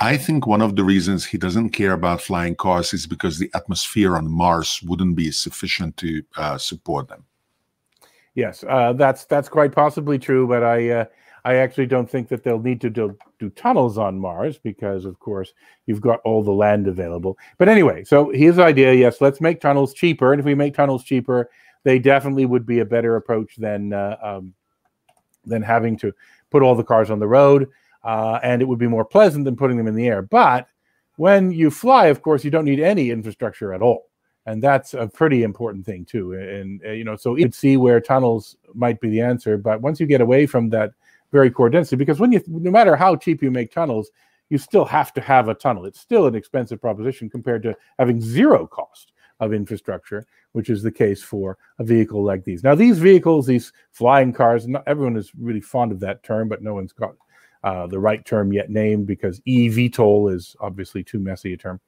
[0.00, 3.50] I think one of the reasons he doesn't care about flying cars is because the
[3.54, 7.24] atmosphere on Mars wouldn't be sufficient to uh, support them.
[8.34, 11.06] Yes, that's that's quite possibly true, but I
[11.44, 15.18] I actually don't think that they'll need to do, do, tunnels on Mars because, of
[15.18, 15.52] course,
[15.86, 17.36] you've got all the land available.
[17.58, 20.32] But anyway, so his idea, yes, let's make tunnels cheaper.
[20.32, 21.50] And if we make tunnels cheaper,
[21.82, 24.54] they definitely would be a better approach than uh, um,
[25.44, 26.12] than having to
[26.50, 27.68] put all the cars on the road.
[28.04, 30.22] Uh, and it would be more pleasant than putting them in the air.
[30.22, 30.68] But
[31.16, 34.06] when you fly, of course, you don't need any infrastructure at all
[34.46, 37.76] and that's a pretty important thing too and, and, you know so you would see
[37.76, 40.92] where tunnels might be the answer but once you get away from that
[41.32, 44.10] very core density because when you no matter how cheap you make tunnels
[44.50, 45.86] you still have to have a tunnel.
[45.86, 50.92] It's still an expensive proposition compared to having zero cost of infrastructure which is the
[50.92, 52.62] case for a vehicle like these.
[52.62, 56.62] Now these vehicles these flying cars not everyone is really fond of that term but
[56.62, 57.14] no one's got
[57.64, 61.80] uh, the right term yet named because eVTOL is obviously too messy a term.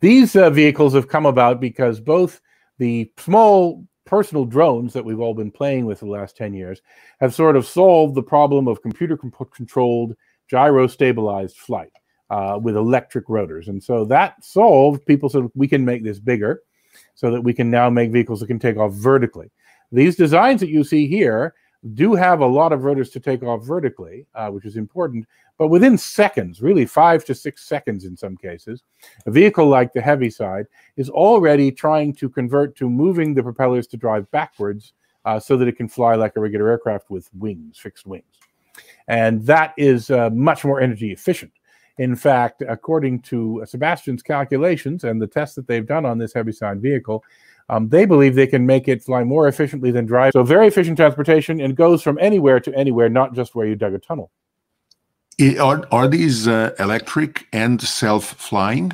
[0.00, 2.40] These uh, vehicles have come about because both
[2.78, 6.80] the small personal drones that we've all been playing with the last 10 years
[7.20, 10.16] have sort of solved the problem of computer controlled
[10.48, 11.92] gyro stabilized flight
[12.30, 13.68] uh, with electric rotors.
[13.68, 16.62] And so that solved, people said, we can make this bigger
[17.14, 19.50] so that we can now make vehicles that can take off vertically.
[19.92, 21.54] These designs that you see here
[21.94, 25.26] do have a lot of rotors to take off vertically, uh, which is important.
[25.58, 28.82] But within seconds, really five to six seconds in some cases,
[29.26, 33.96] a vehicle like the Heaviside is already trying to convert to moving the propellers to
[33.96, 34.92] drive backwards
[35.24, 38.24] uh, so that it can fly like a regular aircraft with wings, fixed wings.
[39.08, 41.52] And that is uh, much more energy efficient.
[41.98, 46.80] In fact, according to Sebastian's calculations and the tests that they've done on this Heaviside
[46.80, 47.24] vehicle,
[47.68, 50.32] um, they believe they can make it fly more efficiently than drive.
[50.32, 53.94] So very efficient transportation and goes from anywhere to anywhere, not just where you dug
[53.94, 54.30] a tunnel.
[55.60, 58.92] Are, are these uh, electric and self-flying?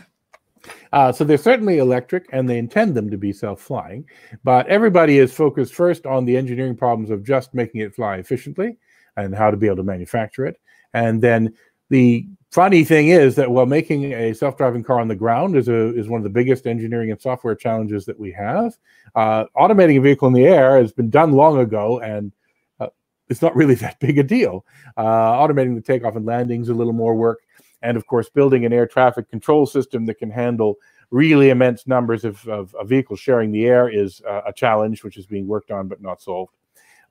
[0.93, 4.05] Uh, so they're certainly electric, and they intend them to be self-flying.
[4.45, 8.77] But everybody is focused first on the engineering problems of just making it fly efficiently
[9.17, 10.61] and how to be able to manufacture it.
[10.93, 11.55] And then
[11.90, 15.92] the funny thing is that while making a self-driving car on the ground is a
[15.97, 18.77] is one of the biggest engineering and software challenges that we have,
[19.16, 22.33] uh, automating a vehicle in the air has been done long ago, and
[22.81, 22.87] uh,
[23.29, 24.64] it's not really that big a deal.
[24.97, 27.40] Uh, automating the takeoff and landings is a little more work,
[27.83, 30.77] and of course, building an air traffic control system that can handle
[31.11, 35.27] really immense numbers of, of, of vehicles sharing the air is a challenge, which is
[35.27, 36.53] being worked on but not solved.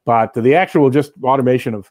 [0.04, 1.90] But the actual just automation of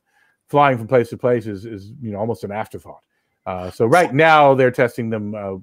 [0.53, 3.03] flying from place to place is, is you know almost an afterthought.
[3.47, 5.55] Uh, so right now they're testing them uh,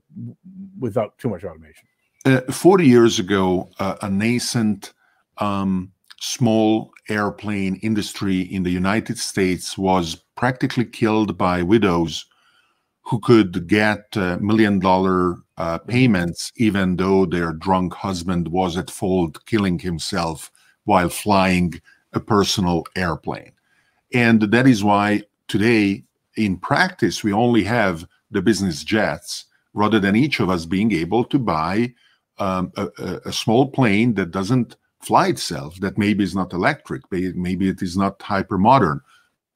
[0.79, 1.87] without too much automation.
[2.25, 4.93] Uh, 40 years ago, uh, a nascent
[5.37, 12.25] um, small airplane industry in the United States was practically killed by widows
[13.03, 18.89] who could get uh, million dollar uh, payments even though their drunk husband was at
[18.89, 20.51] fault killing himself
[20.85, 21.73] while flying
[22.13, 23.51] a personal airplane.
[24.13, 26.03] And that is why today
[26.35, 31.23] in practice, we only have the business jets rather than each of us being able
[31.25, 31.93] to buy
[32.39, 32.87] um, a,
[33.25, 37.97] a, small plane that doesn't fly itself, that maybe is not electric, maybe it is
[37.97, 39.01] not hyper modern,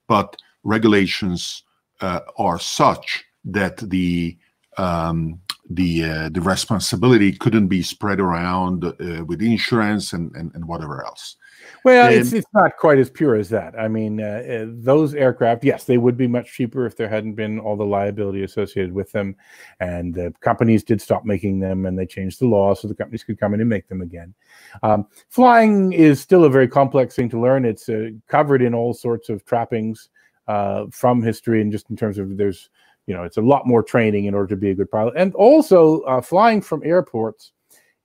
[0.08, 1.64] but regulations
[2.02, 4.38] uh, are such that the
[4.78, 5.40] um,
[5.70, 11.06] the uh, the responsibility couldn't be spread around uh, with insurance and, and, and whatever
[11.06, 11.38] else.
[11.84, 13.78] Well, and, it's it's not quite as pure as that.
[13.78, 17.34] I mean, uh, uh, those aircraft, yes, they would be much cheaper if there hadn't
[17.34, 19.36] been all the liability associated with them,
[19.80, 23.24] and the companies did stop making them, and they changed the law so the companies
[23.24, 24.34] could come in and make them again.
[24.82, 27.66] Um, flying is still a very complex thing to learn.
[27.66, 30.10] It's uh, covered in all sorts of trappings
[30.48, 32.70] uh, from history, and just in terms of there's,
[33.08, 35.34] you know, it's a lot more training in order to be a good pilot, and
[35.36, 37.52] also uh, flying from airports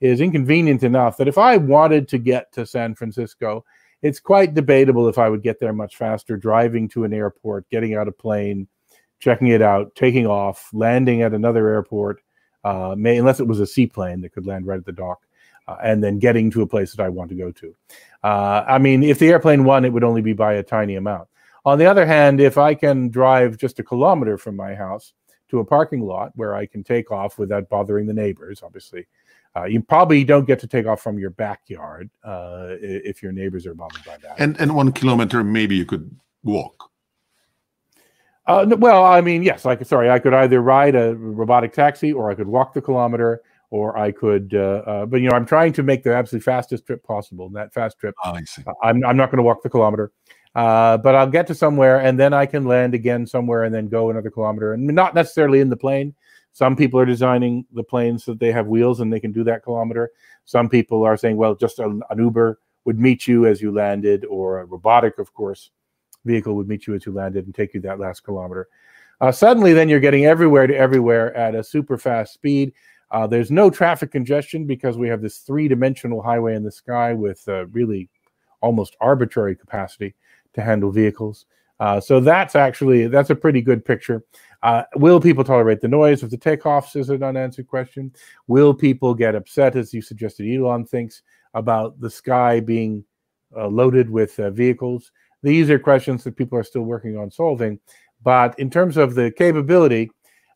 [0.00, 3.64] is inconvenient enough that if I wanted to get to San Francisco,
[4.02, 7.94] it's quite debatable if I would get there much faster driving to an airport, getting
[7.94, 8.68] out a plane,
[9.18, 12.20] checking it out, taking off, landing at another airport,
[12.64, 15.22] uh, may, unless it was a seaplane that could land right at the dock,
[15.66, 17.74] uh, and then getting to a place that I want to go to.
[18.22, 21.28] Uh, I mean, if the airplane won, it would only be by a tiny amount.
[21.64, 25.12] On the other hand, if I can drive just a kilometer from my house
[25.50, 29.06] to a parking lot where I can take off without bothering the neighbors, obviously,
[29.56, 33.66] uh, you probably don't get to take off from your backyard uh, if your neighbors
[33.66, 34.34] are bothered by that.
[34.38, 36.90] And and one kilometer, maybe you could walk.
[38.46, 39.64] Uh, well, I mean, yes.
[39.64, 43.42] Like, sorry, I could either ride a robotic taxi, or I could walk the kilometer,
[43.70, 44.54] or I could.
[44.54, 47.46] Uh, uh, but you know, I'm trying to make the absolutely fastest trip possible.
[47.46, 48.62] And that fast trip, oh, I see.
[48.82, 50.12] I'm I'm not going to walk the kilometer,
[50.54, 53.88] uh, but I'll get to somewhere, and then I can land again somewhere, and then
[53.88, 56.14] go another kilometer, and not necessarily in the plane.
[56.58, 59.44] Some people are designing the planes so that they have wheels and they can do
[59.44, 60.10] that kilometer.
[60.44, 64.58] Some people are saying, well, just an, Uber would meet you as you landed, or
[64.58, 65.70] a robotic, of course,
[66.24, 68.66] vehicle would meet you as you landed and take you that last kilometer.
[69.20, 72.72] Uh, suddenly, then you're getting everywhere to everywhere at a super fast speed.
[73.12, 77.12] Uh, there's no traffic congestion because we have this three dimensional highway in the sky
[77.12, 78.08] with uh, really
[78.62, 80.12] almost arbitrary capacity
[80.54, 81.46] to handle vehicles.
[81.80, 84.24] Uh, so that's actually that's a pretty good picture.
[84.62, 86.96] Uh, will people tolerate the noise of the takeoffs?
[86.96, 88.12] Is an unanswered question.
[88.46, 91.22] Will people get upset, as you suggested, Elon thinks
[91.54, 93.04] about the sky being
[93.56, 95.12] uh, loaded with uh, vehicles?
[95.42, 97.78] These are questions that people are still working on solving.
[98.22, 100.10] But in terms of the capability,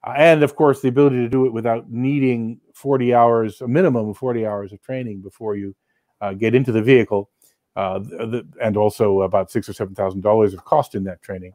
[0.05, 4.09] uh, and of course the ability to do it without needing 40 hours, a minimum
[4.09, 5.77] of 40 hours of training before you
[6.21, 7.31] uh, get into the vehicle,
[7.77, 11.55] uh, the, and also about six or seven thousand dollars of cost in that training.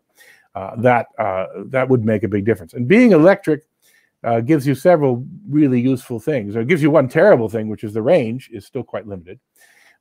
[0.58, 2.74] Uh, that uh, that would make a big difference.
[2.74, 3.62] And being electric
[4.24, 6.56] uh, gives you several really useful things.
[6.56, 9.40] It gives you one terrible thing, which is the range is still quite limited,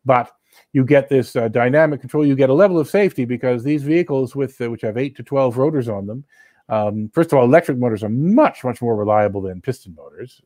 [0.06, 0.30] but
[0.72, 2.24] you get this uh, dynamic control.
[2.24, 5.58] You get a level of safety because these vehicles with which have eight to twelve
[5.58, 6.24] rotors on them.
[6.70, 10.40] Um, first of all, electric motors are much much more reliable than piston motors.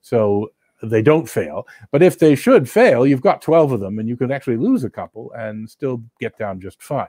[0.00, 1.66] so they don't fail.
[1.90, 4.84] But if they should fail, you've got 12 of them and you can actually lose
[4.84, 7.08] a couple and still get down just fine.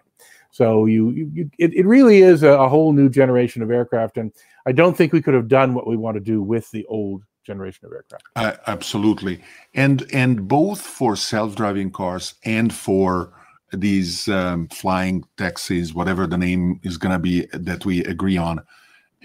[0.56, 4.16] So you, you, you it, it really is a, a, whole new generation of aircraft.
[4.16, 4.32] And
[4.66, 7.24] I don't think we could have done what we want to do with the old
[7.44, 8.24] generation of aircraft.
[8.38, 9.44] Uh, absolutely.
[9.74, 13.34] And, and both for self-driving cars and for
[13.74, 18.64] these um, flying taxis, whatever the name is going to be that we agree on,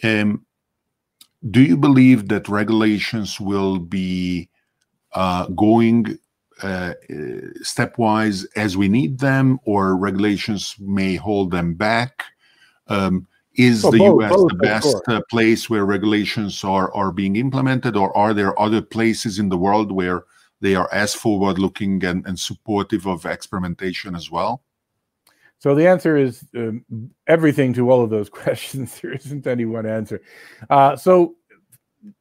[0.03, 0.45] um,
[1.49, 4.49] do you believe that regulations will be
[5.13, 6.19] uh, going
[6.63, 6.95] uh,
[7.63, 12.25] stepwise as we need them, or regulations may hold them back?
[12.89, 17.13] Um, is well, the both, US both, the best uh, place where regulations are are
[17.13, 20.25] being implemented, or are there other places in the world where
[20.61, 24.63] they are as forward-looking and, and supportive of experimentation as well?
[25.59, 26.85] So the answer is um,
[27.27, 29.01] everything to all of those questions.
[29.01, 30.23] there isn't any one answer.
[30.69, 31.35] Uh, so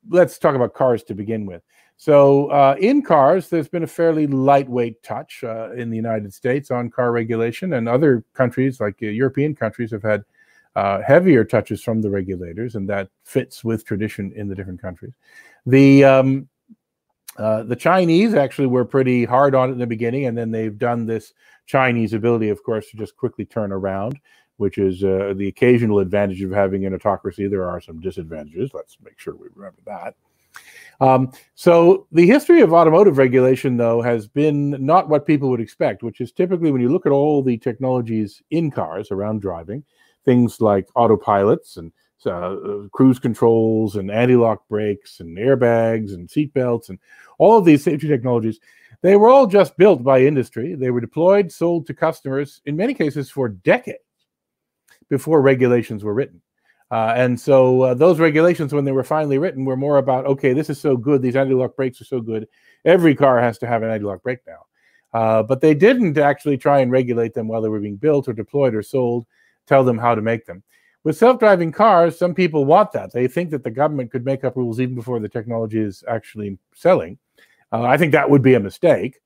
[0.10, 1.62] let's talk about cars to begin with.
[2.02, 6.72] So uh, in cars, there's been a fairly lightweight touch uh, in the United States
[6.72, 10.24] on car regulation, and other countries, like uh, European countries, have had
[10.78, 15.12] uh, heavier touches from the regulators, and that fits with tradition in the different countries.
[15.66, 16.48] The um,
[17.38, 20.80] uh, the Chinese actually were pretty hard on it in the beginning, and then they've
[20.80, 21.34] done this
[21.66, 24.18] Chinese ability, of course, to just quickly turn around,
[24.56, 27.50] which is uh, the occasional advantage of having an autocracy.
[27.50, 28.72] There are some disadvantages.
[28.74, 30.16] Let's make sure we remember that.
[31.02, 36.04] Um, so the history of automotive regulation, though, has been not what people would expect,
[36.04, 39.84] which is typically when you look at all the technologies in cars around driving,
[40.26, 41.92] things like autopilots and
[42.26, 47.00] uh, cruise controls and anti-lock brakes and airbags and seatbelts and
[47.38, 48.60] all of these safety technologies
[49.02, 50.76] they were all just built by industry.
[50.76, 54.00] They were deployed sold to customers in many cases for decades
[55.10, 56.42] before regulations were written
[56.92, 60.54] uh, and so uh, those regulations when they were finally written were more about okay
[60.54, 62.48] this is so good these anti-lock brakes are so good
[62.86, 64.66] every car has to have an anti-lock brake now
[65.14, 68.34] uh, but they didn't actually try and regulate them while they were being built or
[68.34, 69.26] deployed or sold
[69.66, 70.64] tell them how to make them
[71.04, 73.14] with self-driving cars, some people want that.
[73.14, 76.58] They think that the government could make up rules even before the technology is actually
[76.76, 77.18] selling.
[77.72, 79.20] Uh, I think that would be a mistake.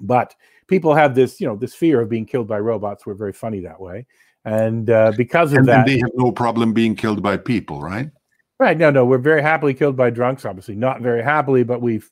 [0.00, 0.34] But
[0.66, 3.04] people have this, you know, this fear of being killed by robots.
[3.04, 4.06] We're very funny that way,
[4.46, 8.10] and uh, because of and that, they have no problem being killed by people, right?
[8.58, 8.78] Right.
[8.78, 10.46] No, no, we're very happily killed by drunks.
[10.46, 12.10] Obviously, not very happily, but we've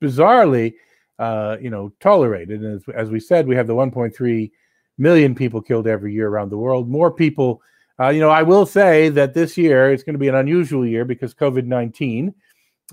[0.00, 0.74] bizarrely,
[1.18, 2.62] uh, you know, tolerated.
[2.62, 4.50] And as, as we said, we have the 1.3
[4.98, 6.88] million people killed every year around the world.
[6.88, 7.60] More people
[7.98, 10.86] uh, you know, I will say that this year it's going to be an unusual
[10.86, 12.34] year because COVID 19.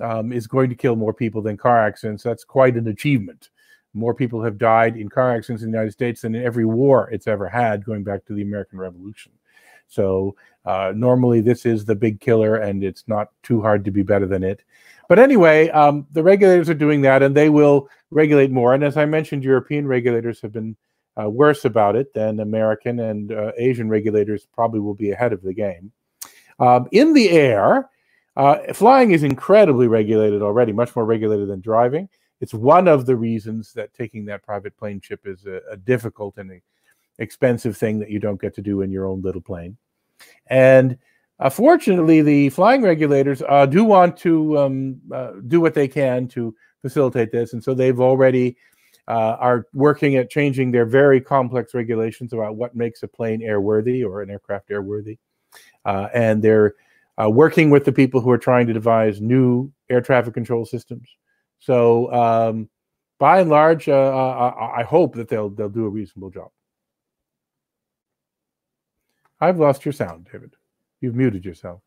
[0.01, 2.24] um, is going to kill more people than car accidents.
[2.24, 3.49] That's quite an achievement.
[3.93, 7.09] More people have died in car accidents in the United States than in every war
[7.11, 9.31] it's ever had, going back to the American Revolution.
[9.87, 10.35] So
[10.65, 14.25] uh, normally this is the big killer, and it's not too hard to be better
[14.25, 14.63] than it.
[15.09, 18.73] But anyway, um, the regulators are doing that, and they will regulate more.
[18.73, 20.75] And as I mentioned, European regulators have been
[21.21, 24.47] uh, worse about it than American and uh, Asian regulators.
[24.53, 25.91] Probably will be ahead of the game.
[26.59, 27.89] Um, in the air,
[28.35, 32.09] uh, flying is incredibly regulated already, much more regulated than driving.
[32.43, 36.35] It's one of the reasons that taking that private plane trip is a, a difficult
[36.35, 36.61] and a
[37.17, 39.77] expensive thing that you don't get to do in your own little plane.
[40.47, 40.97] And
[41.39, 46.27] uh, fortunately, the flying regulators uh, do want to um, uh, do what they can
[46.29, 48.57] to facilitate this, and so they've already
[49.07, 54.05] uh, are working at changing their very complex regulations about what makes a plane airworthy
[54.05, 55.17] or an aircraft airworthy,
[55.85, 56.75] uh, and they're
[57.23, 61.07] uh, working with the people who are trying to devise new air traffic control systems.
[61.66, 62.70] So, um,
[63.20, 66.49] by and large, I hope that they'll they'll do a reasonable job.
[69.39, 70.55] I've lost your sound, David.
[70.99, 71.82] You've muted yourself.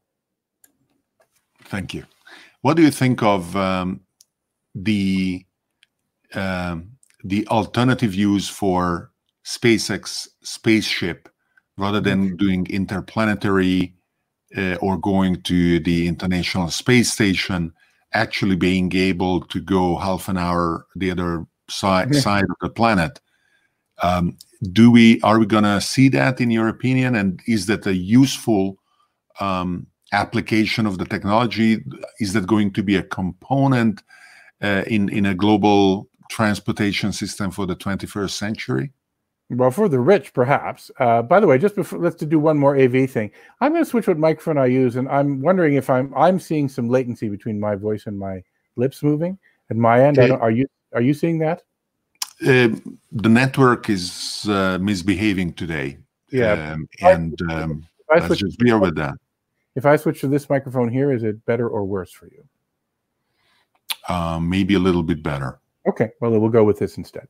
[1.64, 2.04] Thank you.
[2.62, 4.00] What do you think of um,
[4.74, 5.44] the
[6.34, 6.92] um,
[7.24, 9.10] the alternative use for
[9.44, 11.28] SpaceX spaceship
[11.76, 12.36] rather than mm-hmm.
[12.36, 13.94] doing interplanetary
[14.56, 17.72] uh, or going to the International Space Station,
[18.16, 23.20] actually being able to go half an hour the other side, side of the planet?
[24.02, 24.36] Um,
[24.72, 27.14] do we are we going to see that in your opinion?
[27.14, 28.76] And is that a useful
[29.40, 31.84] um, application of the technology?
[32.20, 34.02] Is that going to be a component
[34.62, 38.92] uh, in in a global transportation system for the 21st century
[39.50, 42.76] well for the rich perhaps uh, by the way just before let's do one more
[42.76, 43.30] av thing
[43.60, 46.68] i'm going to switch what microphone i use and i'm wondering if i'm i'm seeing
[46.68, 48.42] some latency between my voice and my
[48.74, 49.38] lips moving
[49.70, 50.34] at my end okay.
[50.34, 51.62] are you are you seeing that
[52.42, 52.68] uh,
[53.12, 55.98] the network is uh, misbehaving today.
[56.30, 59.14] Yeah, um, and um, let's just bear with that.
[59.74, 62.44] If I switch to this microphone here, is it better or worse for you?
[64.08, 65.60] Um, maybe a little bit better.
[65.88, 67.28] Okay, well, we'll go with this instead.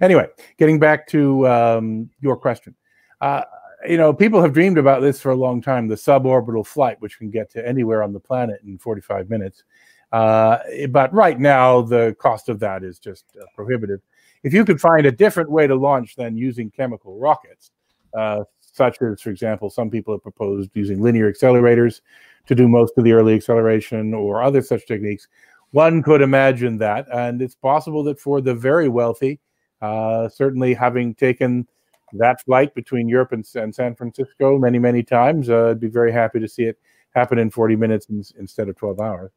[0.00, 0.26] Anyway,
[0.58, 2.74] getting back to um, your question.
[3.20, 3.42] Uh,
[3.88, 7.18] you know, people have dreamed about this for a long time the suborbital flight, which
[7.18, 9.64] can get to anywhere on the planet in 45 minutes.
[10.10, 10.58] Uh,
[10.90, 14.00] but right now, the cost of that is just uh, prohibitive
[14.42, 17.70] if you could find a different way to launch than using chemical rockets,
[18.14, 22.00] uh, such as, for example, some people have proposed using linear accelerators
[22.46, 25.28] to do most of the early acceleration or other such techniques,
[25.72, 27.06] one could imagine that.
[27.12, 29.38] And it's possible that for the very wealthy,
[29.80, 31.66] uh, certainly having taken
[32.14, 36.12] that flight between Europe and, and San Francisco many, many times, uh, I'd be very
[36.12, 36.78] happy to see it
[37.14, 39.30] happen in 40 minutes in, instead of 12 hours.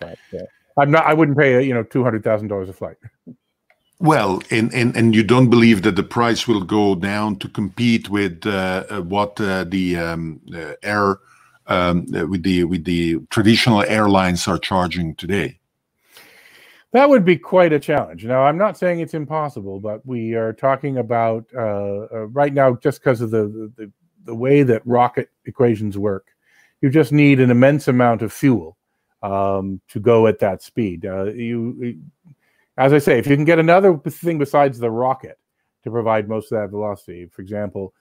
[0.00, 0.44] But, uh,
[0.76, 1.04] I'm not.
[1.04, 2.96] I wouldn't pay you know two hundred thousand dollars a flight.
[3.98, 8.08] Well, and, and and you don't believe that the price will go down to compete
[8.08, 10.40] with uh, uh what the um,
[10.82, 11.18] air
[11.66, 15.58] um, with the with the traditional airlines are charging today.
[16.92, 18.24] That would be quite a challenge.
[18.26, 23.00] Now, I'm not saying it's impossible, but we are talking about uh, right now just
[23.00, 23.90] because of the, the
[24.24, 26.28] the way that rocket equations work.
[26.80, 28.76] You just need an immense amount of fuel
[29.22, 31.06] um, to go at that speed.
[31.06, 32.00] Uh, you,
[32.76, 35.38] as I say, if you can get another thing besides the rocket
[35.84, 37.94] to provide most of that velocity, for example,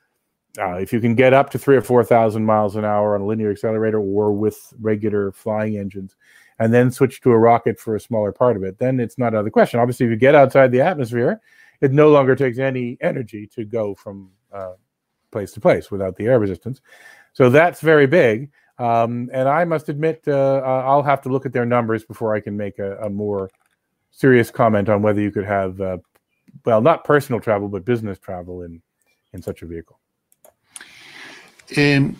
[0.59, 3.21] uh, if you can get up to three or four thousand miles an hour on
[3.21, 6.15] a linear accelerator or with regular flying engines,
[6.61, 9.33] and then switch to a rocket for a smaller part of it, then it's not
[9.33, 9.79] out of the question.
[9.79, 11.41] Obviously, if you get outside the atmosphere,
[11.81, 14.73] it no longer takes any energy to go from uh,
[15.31, 16.79] place to place without the air resistance.
[17.33, 18.51] So that's very big.
[18.77, 22.35] Um, and I must admit, uh, uh, I'll have to look at their numbers before
[22.35, 23.49] I can make a, a more
[24.11, 25.97] serious comment on whether you could have, uh,
[26.63, 28.83] well, not personal travel, but business travel in
[29.33, 29.99] in such a vehicle.
[31.75, 32.17] Um,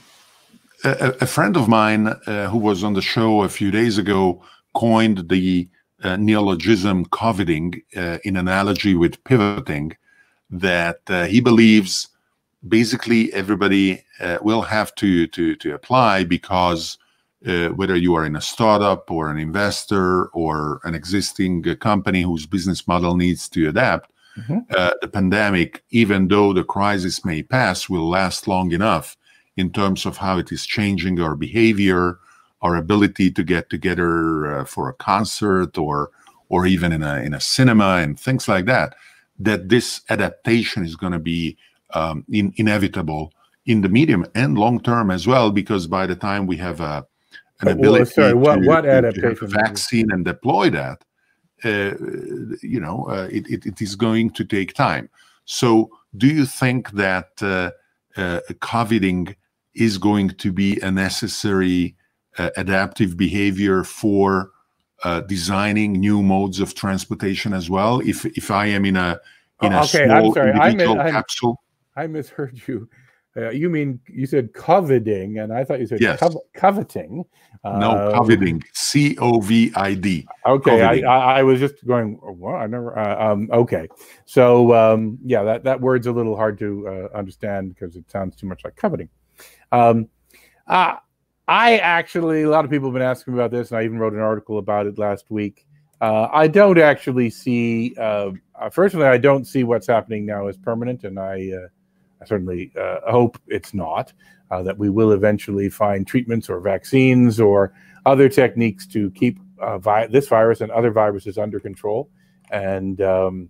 [0.83, 4.43] a, a, friend of mine uh, who was on the show a few days ago
[4.73, 5.67] coined the
[6.03, 9.95] uh, neologism coveting uh, in analogy with pivoting
[10.49, 12.07] that he believes
[12.67, 16.97] basically everybody uh, will have to to to apply because
[17.45, 22.21] uh, whether you are in a startup or an investor or an existing uh, company
[22.21, 24.59] whose business model needs to adapt, mm-hmm.
[24.77, 29.17] Uh, the pandemic, even though the crisis may pass, will last long enough
[29.61, 32.03] in terms of how it is changing our behavior,
[32.65, 34.11] our ability to get together
[34.51, 35.97] uh, for a concert or
[36.53, 38.89] or even in a in a cinema and things like that.
[39.47, 41.57] That this adaptation is going to be
[41.99, 43.23] um, in, inevitable
[43.65, 46.95] in the medium and long term as well, because by the time we have a,
[47.61, 49.47] an Uh, well, ability sorry, what- to, what to adaptation?
[49.47, 50.97] vaccine and deploy that,
[51.63, 51.93] uh,
[52.73, 55.09] you know, uh, it, it, it is going to take time.
[55.45, 57.71] So, do you think that uh,
[58.17, 58.39] uh,
[58.71, 59.35] COVIDing
[59.75, 61.95] is going to be a necessary
[62.37, 64.51] uh, adaptive behavior for
[65.03, 67.99] uh, designing new modes of transportation as well?
[68.01, 69.19] If if I am in a
[69.61, 71.61] in a Oh, okay, I'm small sorry, individual I'm- capsule,
[71.95, 72.89] I misheard you.
[73.37, 76.19] Uh, you mean you said coveting, and I thought you said Yes.
[76.19, 77.23] cov- coveting.
[77.63, 80.27] no Uh, COVIDing, C O V I D.
[80.45, 80.95] Okay, I.
[81.09, 82.19] I, I was just going.
[82.21, 82.97] Well, I never.
[82.99, 83.87] Uh, um, okay,
[84.25, 88.35] so um, yeah, that that word's a little hard to uh, understand because it sounds
[88.35, 89.07] too much like coveting.
[89.71, 90.07] Um,
[90.67, 90.95] uh,
[91.47, 94.13] I actually, a lot of people have been asking about this, and I even wrote
[94.13, 95.65] an article about it last week.
[95.99, 97.93] Uh, I don't actually see.
[97.97, 101.67] Uh, uh, personally, I don't see what's happening now as permanent, and I, uh,
[102.21, 104.13] I certainly uh, hope it's not.
[104.49, 107.73] Uh, that we will eventually find treatments or vaccines or
[108.05, 109.39] other techniques to keep
[109.79, 112.09] vi- this virus and other viruses under control,
[112.49, 113.49] and um,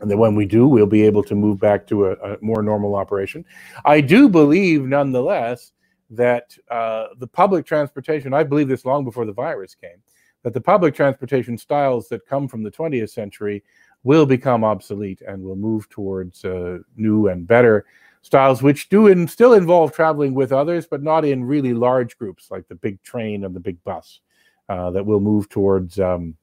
[0.00, 2.62] and then when we do, we'll be able to move back to a, a more
[2.62, 3.44] normal operation.
[3.84, 5.72] I do believe, nonetheless,
[6.10, 8.32] that uh, the public transportation.
[8.32, 10.02] I believe this long before the virus came.
[10.44, 13.64] That the public transportation styles that come from the 20th century
[14.04, 17.86] will become obsolete and will move towards uh, new and better
[18.22, 22.50] styles, which do in, still involve traveling with others, but not in really large groups
[22.50, 24.20] like the big train and the big bus.
[24.68, 26.36] Uh, that will move towards, um,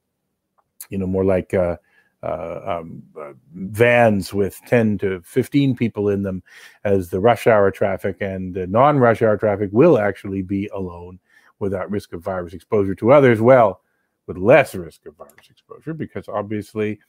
[0.90, 1.78] you know, more like uh,
[2.26, 6.44] um, uh, vans with 10 to 15 people in them
[6.84, 11.20] as the rush hour traffic, and the non rush hour traffic will actually be alone
[11.60, 13.42] without risk of virus exposure to others.
[13.42, 13.82] Well,
[14.28, 17.00] with less risk of virus exposure, because obviously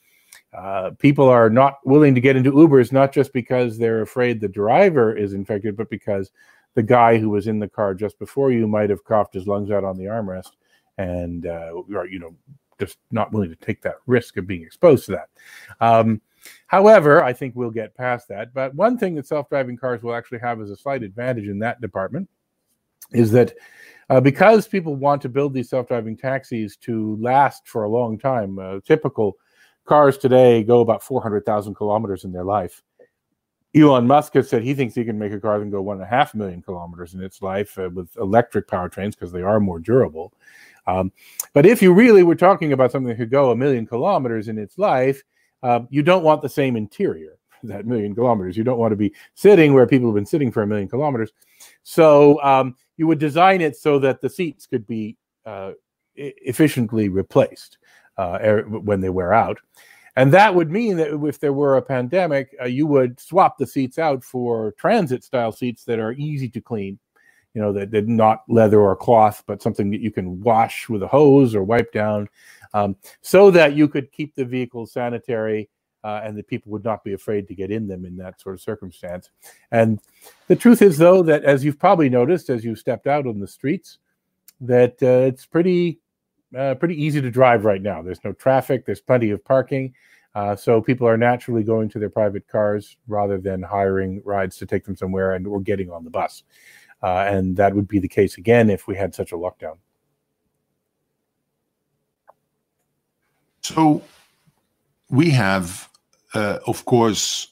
[0.57, 4.47] uh, people are not willing to get into Ubers, not just because they're afraid the
[4.47, 6.31] driver is infected, but because
[6.75, 9.71] the guy who was in the car just before you might have coughed his lungs
[9.71, 10.51] out on the armrest
[10.97, 12.35] and, uh, or, you know,
[12.79, 15.29] just not willing to take that risk of being exposed to that.
[15.79, 16.21] Um,
[16.67, 18.53] however, I think we'll get past that.
[18.53, 21.59] But one thing that self driving cars will actually have as a slight advantage in
[21.59, 22.29] that department
[23.11, 23.53] is that
[24.09, 28.57] uh, because people want to build these self-driving taxis to last for a long time,
[28.57, 29.37] uh, typical
[29.85, 32.81] cars today go about 400,000 kilometers in their life.
[33.77, 35.97] Elon Musk has said he thinks he can make a car that can go one
[35.97, 39.59] and a half million kilometers in its life uh, with electric powertrains because they are
[39.59, 40.33] more durable.
[40.87, 41.11] Um,
[41.53, 44.57] but if you really were talking about something that could go a million kilometers in
[44.57, 45.23] its life,
[45.63, 48.57] uh, you don't want the same interior for that million kilometers.
[48.57, 51.31] You don't want to be sitting where people have been sitting for a million kilometers.
[51.83, 55.71] So um, you would design it so that the seats could be uh,
[56.15, 57.77] efficiently replaced
[58.17, 59.59] uh, er- when they wear out.
[60.17, 63.67] And that would mean that if there were a pandemic, uh, you would swap the
[63.67, 66.97] seats out for transit style seats that are easy to clean,
[67.53, 71.03] you know, that, that not leather or cloth, but something that you can wash with
[71.03, 72.27] a hose or wipe down,
[72.73, 75.69] um, so that you could keep the vehicles sanitary
[76.03, 78.55] uh, and that people would not be afraid to get in them in that sort
[78.55, 79.29] of circumstance.
[79.71, 79.99] And
[80.47, 83.47] the truth is, though, that as you've probably noticed as you've stepped out on the
[83.47, 83.99] streets,
[84.61, 85.99] that uh, it's pretty
[86.55, 88.01] uh, pretty easy to drive right now.
[88.01, 88.85] There's no traffic.
[88.85, 89.93] There's plenty of parking.
[90.35, 94.65] Uh, so people are naturally going to their private cars rather than hiring rides to
[94.65, 96.43] take them somewhere and or getting on the bus.
[97.01, 99.77] Uh, and that would be the case again if we had such a lockdown.
[103.61, 104.01] So
[105.09, 105.89] we have,
[106.33, 107.49] uh, of course,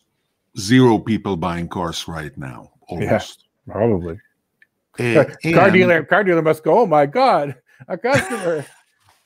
[0.57, 2.71] zero people buying cars right now.
[2.87, 3.45] Almost.
[3.67, 4.19] Probably.
[4.99, 6.79] Uh, car dealer, car dealer must go.
[6.79, 7.55] Oh my god,
[7.87, 8.65] a customer.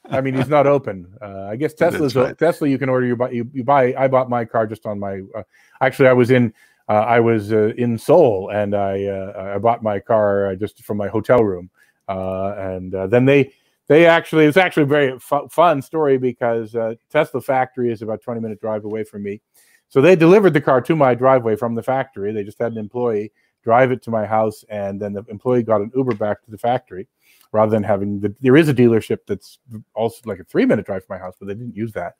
[0.09, 1.07] I mean, he's not open.
[1.21, 2.37] Uh, I guess Tesla's right.
[2.37, 2.67] Tesla.
[2.67, 3.93] You can order your buy you, you buy.
[3.95, 5.21] I bought my car just on my.
[5.35, 5.43] Uh,
[5.81, 6.53] actually, I was in.
[6.87, 10.83] Uh, I was uh, in Seoul, and I uh, I bought my car uh, just
[10.83, 11.69] from my hotel room,
[12.07, 13.53] uh, and uh, then they
[13.87, 18.21] they actually it's actually a very fu- fun story because uh, Tesla factory is about
[18.21, 19.41] twenty minute drive away from me,
[19.87, 22.31] so they delivered the car to my driveway from the factory.
[22.31, 23.31] They just had an employee
[23.63, 26.57] drive it to my house, and then the employee got an Uber back to the
[26.57, 27.07] factory
[27.51, 28.33] rather than having the.
[28.41, 29.59] There is a dealership that's
[29.93, 32.15] also like a three minute drive from my house, but they didn't use that.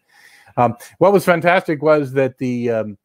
[0.57, 2.97] Um, what was fantastic was that the um,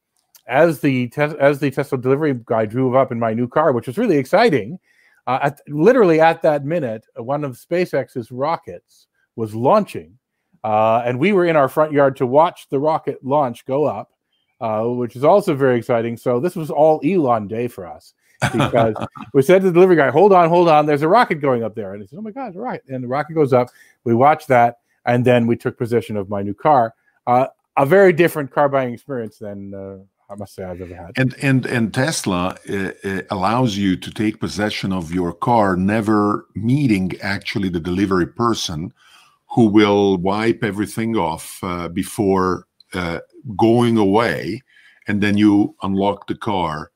[0.46, 3.98] as the as the Tesla delivery guy drove up in my new car, which was
[3.98, 4.78] really exciting.
[5.26, 9.06] Uh, at, literally at that minute, uh, one of SpaceX's rockets
[9.36, 10.18] was launching,
[10.64, 14.12] uh, and we were in our front yard to watch the rocket launch go up,
[14.60, 16.18] uh, which is also very exciting.
[16.18, 18.12] So this was all Elon day for us
[18.52, 18.94] because
[19.32, 21.74] we said to the delivery guy, "Hold on, hold on, there's a rocket going up
[21.74, 23.68] there," and he said, "Oh my God, rocket!" And the rocket goes up.
[24.04, 26.94] We watched that, and then we took possession of my new car.
[27.26, 29.96] Uh, a very different car buying experience than uh,
[30.30, 31.12] I must say I've ever had.
[31.16, 36.46] And and and Tesla uh, uh, allows you to take possession of your car, never
[36.54, 38.92] meeting actually the delivery person,
[39.50, 43.20] who will wipe everything off uh, before uh,
[43.56, 44.62] going away,
[45.06, 46.90] and then you unlock the car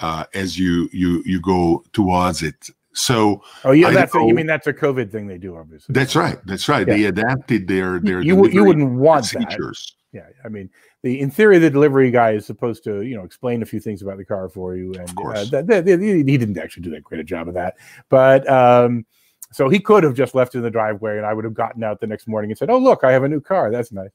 [0.00, 2.70] uh, as you you you go towards it.
[2.96, 5.92] So, oh yeah, that's a, you mean that's a COVID thing they do, obviously.
[5.92, 6.38] That's right.
[6.46, 6.86] That's right.
[6.86, 6.94] Yeah.
[6.94, 9.96] They adapted their their you you wouldn't want features.
[10.12, 10.18] That.
[10.18, 10.70] Yeah, I mean,
[11.02, 14.00] the in theory, the delivery guy is supposed to you know explain a few things
[14.00, 17.20] about the car for you, and uh, that, that, he didn't actually do that great
[17.20, 17.74] a job of that.
[18.08, 19.04] But um,
[19.50, 21.82] so he could have just left it in the driveway, and I would have gotten
[21.82, 23.72] out the next morning and said, "Oh, look, I have a new car.
[23.72, 24.10] That's nice."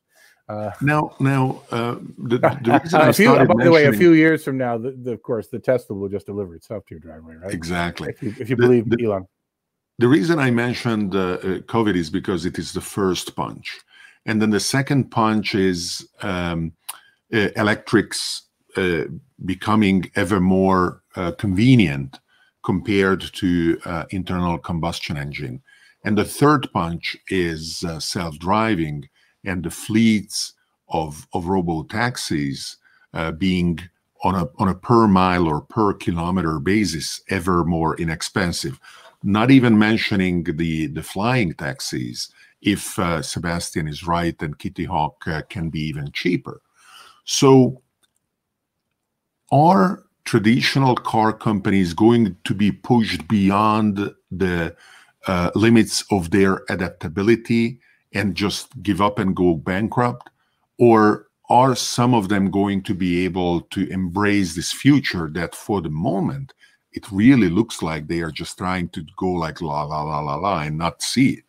[0.49, 4.43] Uh, now, now, uh, the, the reason I few, by the way, a few years
[4.43, 7.35] from now, the, the, of course, the Tesla will just deliver itself to your driveway,
[7.35, 7.53] right?
[7.53, 8.09] Exactly.
[8.09, 9.27] If you, if you believe Elon.
[9.99, 13.79] The reason I mentioned uh, uh COVID is because it is the first punch,
[14.25, 16.71] and then the second punch is um,
[17.31, 18.43] uh, electrics
[18.75, 19.03] uh,
[19.45, 21.03] becoming ever more
[21.37, 22.17] convenient
[22.63, 23.77] compared to
[24.09, 25.61] internal combustion engine,
[26.05, 29.07] and the third punch is self-driving
[29.45, 30.53] and the fleets
[30.89, 32.77] of, of robo taxis
[33.13, 33.79] uh, being
[34.23, 38.79] on a, on a per mile or per kilometer basis ever more inexpensive.
[39.23, 42.31] Not even mentioning the, the flying taxis,
[42.61, 46.61] if uh, Sebastian is right and Kitty Hawk uh, can be even cheaper.
[47.25, 47.81] So,
[49.51, 54.75] are traditional car companies going to be pushed beyond the
[55.27, 57.79] uh, limits of their adaptability
[58.13, 60.29] and just give up and go bankrupt?
[60.77, 65.81] Or are some of them going to be able to embrace this future that for
[65.81, 66.53] the moment
[66.91, 70.35] it really looks like they are just trying to go like la la la la
[70.35, 71.43] la and not see it?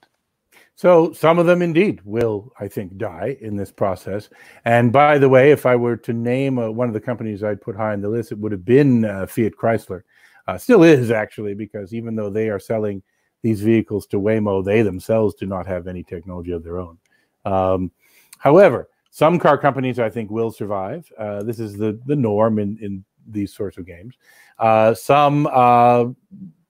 [0.74, 4.30] So some of them indeed will, I think, die in this process.
[4.64, 7.61] And by the way, if I were to name uh, one of the companies I'd
[7.61, 10.04] put high on the list, it would have been uh, Fiat Chrysler.
[10.48, 13.02] Uh, still is actually, because even though they are selling
[13.43, 16.99] these vehicles to Waymo, they themselves do not have any technology of their own.
[17.45, 17.91] Um,
[18.38, 21.11] however, some car companies I think will survive.
[21.18, 24.14] Uh, this is the the norm in in these sorts of games.
[24.59, 26.07] Uh, some uh,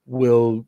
[0.05, 0.65] will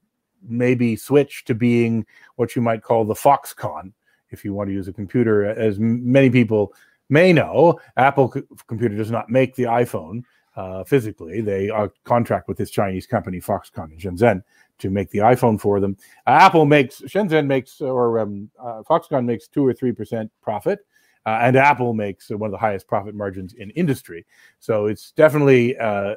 [0.48, 3.94] maybe switch to being what you might call the Foxconn,
[4.30, 5.46] if you want to use a computer.
[5.46, 6.74] As many people
[7.10, 10.24] may know, Apple co- computer does not make the iPhone
[10.56, 11.42] uh, physically.
[11.42, 14.44] They uh, contract with this Chinese company, Foxconn in Shenzhen,
[14.84, 15.98] to make the iPhone for them.
[16.28, 20.86] Uh, Apple makes Shenzhen makes or um, uh, Foxconn makes two or three percent profit,
[21.26, 24.26] uh, and Apple makes one of the highest profit margins in industry.
[24.60, 26.16] So it's definitely uh,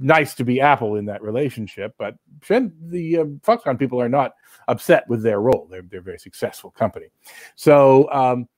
[0.00, 1.94] nice to be Apple in that relationship.
[1.98, 4.32] But Shen, the um, Foxconn people are not
[4.68, 5.66] upset with their role.
[5.70, 7.06] They're they're a very successful company.
[7.56, 8.10] So.
[8.10, 8.48] Um,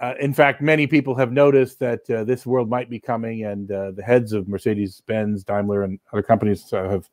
[0.00, 3.72] uh, in fact, many people have noticed that uh, this world might be coming, and
[3.72, 7.10] uh, the heads of Mercedes Benz, Daimler, and other companies have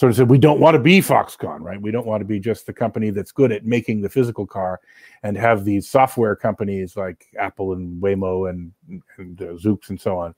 [0.00, 1.80] sort of said we don't want to be Foxconn, right?
[1.80, 4.80] We don't want to be just the company that's good at making the physical car,
[5.22, 8.72] and have these software companies like Apple and Waymo and
[9.18, 10.34] and uh, Zoox and so on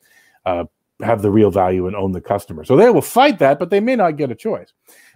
[0.47, 0.65] uh,
[1.01, 2.65] have the real value and own the customer.
[2.65, 4.73] So they will fight that, but they may not get a choice.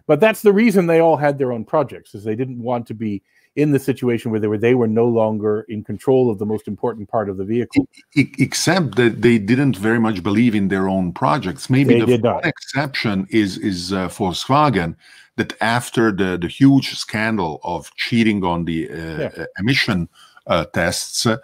[0.07, 2.95] But that's the reason they all had their own projects, is they didn't want to
[2.95, 3.25] be
[3.57, 6.69] in the situation where they were they were no longer in control of the most
[6.69, 7.89] important part of the vehicle.
[8.15, 11.69] Except that they didn't very much believe in their own projects.
[11.69, 14.95] Maybe they the exception is is uh, Volkswagen
[15.37, 19.31] that after the the huge scandal of cheating on the uh, yeah.
[19.37, 20.09] Uh, emission
[20.47, 21.39] uh, tests, uh,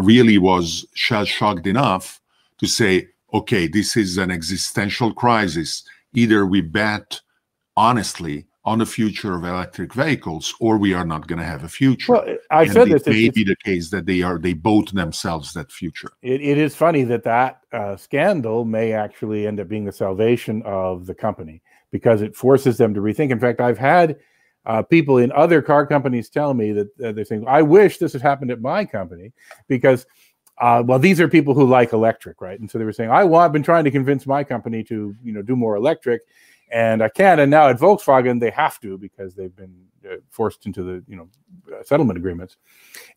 [0.00, 2.20] really was shell shocked enough
[2.58, 5.82] to say, okay, this is an existential crisis.
[6.14, 7.20] Either we bet
[7.76, 11.68] honestly on the future of electric vehicles, or we are not going to have a
[11.68, 12.12] future.
[12.12, 13.06] Well, I said this.
[13.06, 16.10] May be the case that they are they both themselves that future.
[16.22, 20.62] it, it is funny that that uh, scandal may actually end up being the salvation
[20.64, 23.30] of the company because it forces them to rethink.
[23.30, 24.18] In fact, I've had
[24.66, 28.12] uh, people in other car companies tell me that uh, they're saying, "I wish this
[28.12, 29.32] had happened at my company,"
[29.68, 30.06] because.
[30.60, 32.60] Uh, well, these are people who like electric, right?
[32.60, 35.16] And so they were saying, I, well, I've been trying to convince my company to,
[35.22, 36.20] you know, do more electric,
[36.70, 37.40] and I can.
[37.40, 39.74] And now at Volkswagen, they have to because they've been
[40.08, 41.28] uh, forced into the you know
[41.72, 42.56] uh, settlement agreements,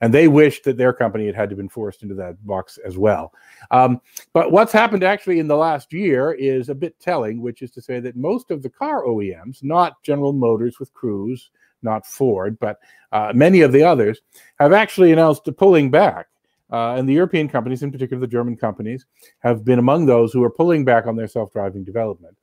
[0.01, 2.97] and they wish that their company had had to been forced into that box as
[2.97, 3.33] well.
[3.71, 4.01] Um,
[4.33, 7.81] but what's happened actually in the last year is a bit telling, which is to
[7.81, 11.51] say that most of the car OEMs, not General Motors with Cruise,
[11.83, 12.79] not Ford, but
[13.11, 14.21] uh, many of the others,
[14.59, 16.27] have actually announced a pulling back.
[16.71, 19.05] Uh, and the European companies, in particular the German companies,
[19.39, 22.35] have been among those who are pulling back on their self driving development.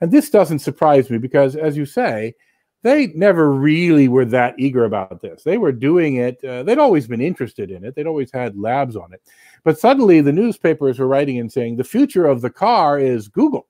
[0.00, 2.34] And this doesn't surprise me because, as you say,
[2.82, 5.42] they never really were that eager about this.
[5.42, 8.94] They were doing it, uh, they'd always been interested in it, they'd always had labs
[8.94, 9.20] on it.
[9.64, 13.66] But suddenly the newspapers were writing and saying the future of the car is Google.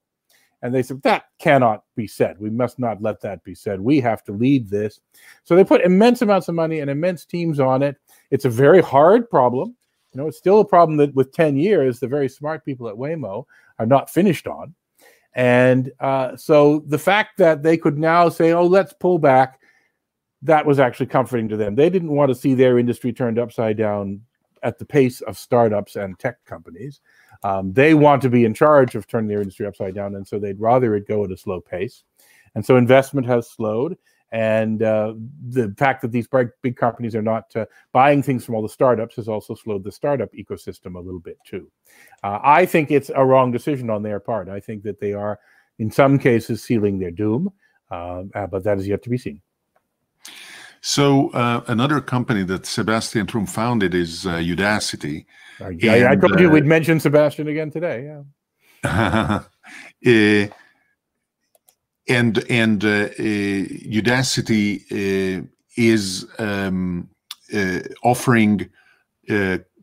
[0.60, 2.36] And they said, that cannot be said.
[2.38, 3.80] We must not let that be said.
[3.80, 5.00] We have to lead this.
[5.44, 7.96] So they put immense amounts of money and immense teams on it.
[8.30, 9.76] It's a very hard problem.
[10.12, 12.96] You know, it's still a problem that with 10 years, the very smart people at
[12.96, 13.44] Waymo
[13.78, 14.74] are not finished on.
[15.38, 19.60] And uh, so the fact that they could now say, oh, let's pull back,
[20.42, 21.76] that was actually comforting to them.
[21.76, 24.20] They didn't want to see their industry turned upside down
[24.64, 27.00] at the pace of startups and tech companies.
[27.44, 30.40] Um, they want to be in charge of turning their industry upside down, and so
[30.40, 32.02] they'd rather it go at a slow pace.
[32.56, 33.96] And so investment has slowed,
[34.30, 35.14] and uh,
[35.48, 38.68] the fact that these big, big companies are not uh, buying things from all the
[38.68, 41.70] startups has also slowed the startup ecosystem a little bit too.
[42.22, 44.48] Uh, I think it's a wrong decision on their part.
[44.48, 45.38] I think that they are,
[45.78, 47.52] in some cases, sealing their doom,
[47.90, 49.40] um, uh, but that is yet to be seen.
[50.80, 55.24] So uh, another company that Sebastian Thrun founded is uh, Udacity.
[55.60, 58.20] I, and, I told you we'd mention Sebastian again today.
[58.84, 59.42] Yeah.
[62.08, 65.46] and and uh, uh, Udacity uh,
[65.76, 67.08] is um,
[68.02, 68.68] offering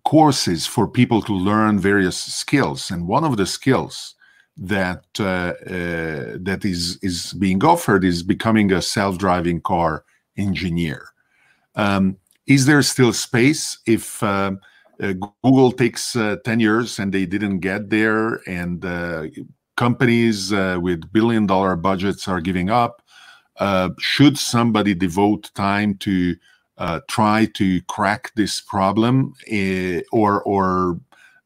[0.03, 4.15] courses for people to learn various skills, and one of the skills
[4.57, 10.03] that that is is being offered is becoming a self-driving car
[10.37, 11.09] engineer.
[11.75, 12.17] Um,
[12.47, 14.51] is there still space if uh,
[15.01, 15.13] uh,
[15.43, 18.85] Google takes uh, 10 years and they didn't get there and
[19.75, 23.01] companies uh, with billion dollar budgets are giving up.
[23.57, 26.35] Uh, should somebody devote time to
[26.77, 30.99] uh, try to crack this problem eh, or or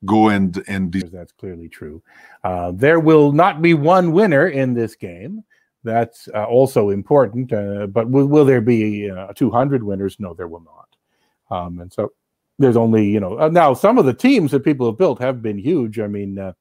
[0.06, 2.02] go and and that's clearly true.
[2.44, 5.44] Uh, there will not be one winner in this game.
[5.84, 10.20] That's uh, also important uh, but will, will, there be 200 winners?
[10.20, 11.56] No there will not.
[11.56, 12.12] Um, and so
[12.58, 15.60] there's only you know now some of the teams that people have built have been
[15.60, 16.00] huge.
[16.00, 16.54] I mean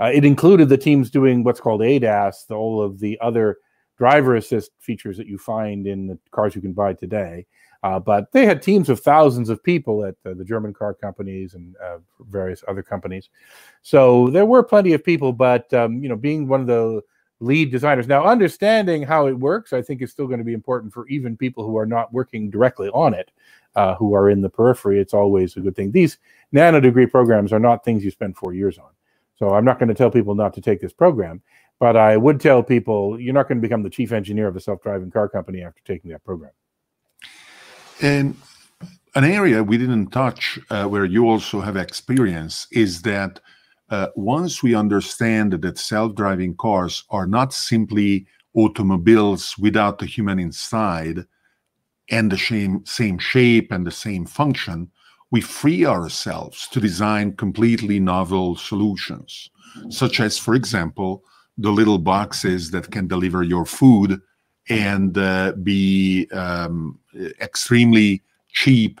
[0.00, 3.58] uh, it included the teams doing what's called ADAS, all of the other
[3.96, 7.46] driver assist features that you find in the cars you can buy today.
[7.84, 11.52] Uh, but they had teams of thousands of people at uh, the German car companies
[11.52, 11.98] and uh,
[12.30, 13.28] various other companies.
[13.82, 17.02] So there were plenty of people, but um, you know, being one of the
[17.40, 20.94] lead designers now, understanding how it works, I think is still going to be important
[20.94, 23.30] for even people who are not working directly on it,
[23.76, 24.98] uh, who are in the periphery.
[24.98, 25.92] It's always a good thing.
[25.92, 26.16] These
[26.52, 28.93] nano degree programs are not things you spend four years on.
[29.36, 31.42] So I'm not going to tell people not to take this program,
[31.80, 34.60] but I would tell people you're not going to become the chief engineer of a
[34.60, 36.52] self-driving car company after taking that program.
[38.00, 38.36] And
[39.14, 43.40] an area we didn't touch uh, where you also have experience is that
[43.90, 51.24] uh, once we understand that self-driving cars are not simply automobiles without the human inside
[52.10, 54.90] and the same, same shape and the same function,
[55.34, 59.50] we free ourselves to design completely novel solutions,
[59.88, 61.24] such as, for example,
[61.58, 64.20] the little boxes that can deliver your food
[64.68, 67.00] and uh, be um,
[67.40, 68.22] extremely
[68.52, 69.00] cheap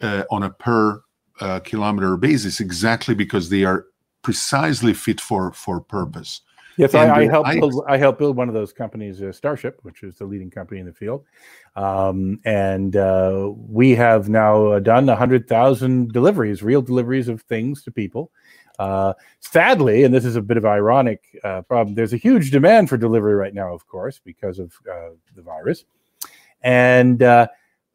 [0.00, 1.00] uh, on a per
[1.40, 3.86] uh, kilometer basis, exactly because they are
[4.22, 6.40] precisely fit for for purpose.
[6.78, 7.50] Yes, I, I helped.
[7.50, 10.78] Build, I helped build one of those companies, uh, Starship, which is the leading company
[10.78, 11.24] in the field,
[11.74, 17.90] um, and uh, we have now done hundred thousand deliveries, real deliveries of things to
[17.90, 18.30] people.
[18.78, 22.88] Uh, sadly, and this is a bit of ironic uh, problem, there's a huge demand
[22.88, 25.84] for delivery right now, of course, because of uh, the virus,
[26.62, 27.48] and uh,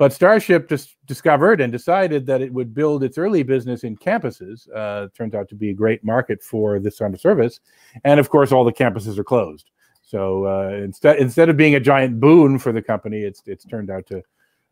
[0.03, 4.67] but Starship just discovered and decided that it would build its early business in campuses.
[4.75, 7.61] Uh, turns out to be a great market for this kind of service,
[8.03, 9.71] and of course, all the campuses are closed.
[10.01, 13.89] So uh, instead, instead of being a giant boon for the company, it's it's turned
[13.89, 14.21] out to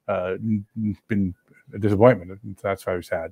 [0.09, 0.35] uh,
[1.07, 1.33] been
[1.73, 2.37] a disappointment.
[2.61, 3.31] That's was sad.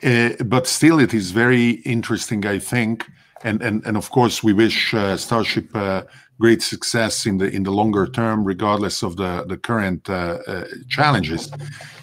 [0.00, 3.10] Uh, but still, it is very interesting, I think,
[3.42, 6.04] and and and of course, we wish uh, Starship uh,
[6.42, 10.64] great success in the in the longer term, regardless of the the current uh, uh,
[10.88, 11.42] challenges.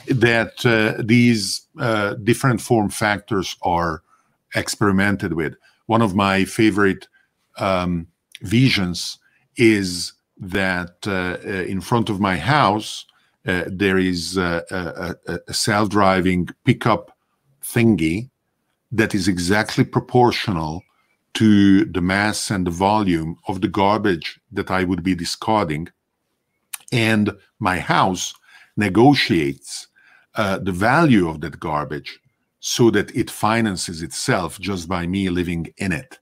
[0.08, 1.44] That uh, these
[1.78, 4.02] uh, different form factors are
[4.56, 5.54] experimented with.
[5.88, 7.04] One of my favorite
[7.58, 8.08] um,
[8.42, 9.20] visions
[9.56, 10.14] is
[10.58, 13.06] that uh, uh, in front of my house
[13.84, 14.64] there is a,
[15.28, 17.04] a, a self-driving pickup
[17.64, 18.30] thingy
[18.92, 20.84] that is exactly proportional
[21.40, 25.88] to the mass and the volume of the garbage that I would be discarding.
[26.92, 28.34] And my house
[28.76, 29.88] negotiates
[30.36, 32.20] uh, the value of that garbage
[32.60, 36.20] so that it finances itself just by me living in it.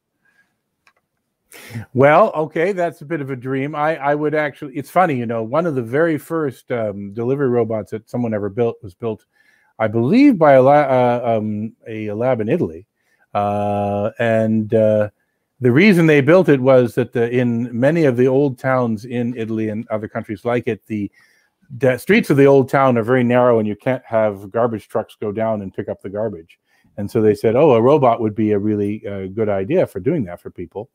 [1.95, 3.73] Well, okay, that's a bit of a dream.
[3.73, 7.49] I, I would actually, it's funny, you know, one of the very first um, delivery
[7.49, 9.25] robots that someone ever built was built,
[9.79, 12.85] I believe, by a, la- uh, um, a lab in Italy.
[13.33, 15.09] Uh, and uh,
[15.59, 19.35] the reason they built it was that the, in many of the old towns in
[19.37, 21.11] Italy and other countries like it, the,
[21.77, 25.17] the streets of the old town are very narrow and you can't have garbage trucks
[25.19, 26.59] go down and pick up the garbage.
[26.97, 29.99] And so they said, oh, a robot would be a really uh, good idea for
[29.99, 30.89] doing that for people.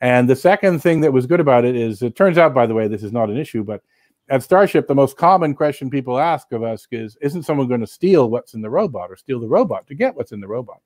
[0.00, 2.74] And the second thing that was good about it is it turns out, by the
[2.74, 3.82] way, this is not an issue, but
[4.28, 7.86] at Starship, the most common question people ask of us is Isn't someone going to
[7.86, 10.80] steal what's in the robot or steal the robot to get what's in the robot?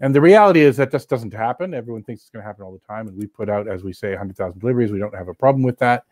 [0.00, 1.74] And the reality is that just doesn't happen.
[1.74, 3.08] Everyone thinks it's going to happen all the time.
[3.08, 4.92] And we put out, as we say, 100,000 deliveries.
[4.92, 6.04] We don't have a problem with that.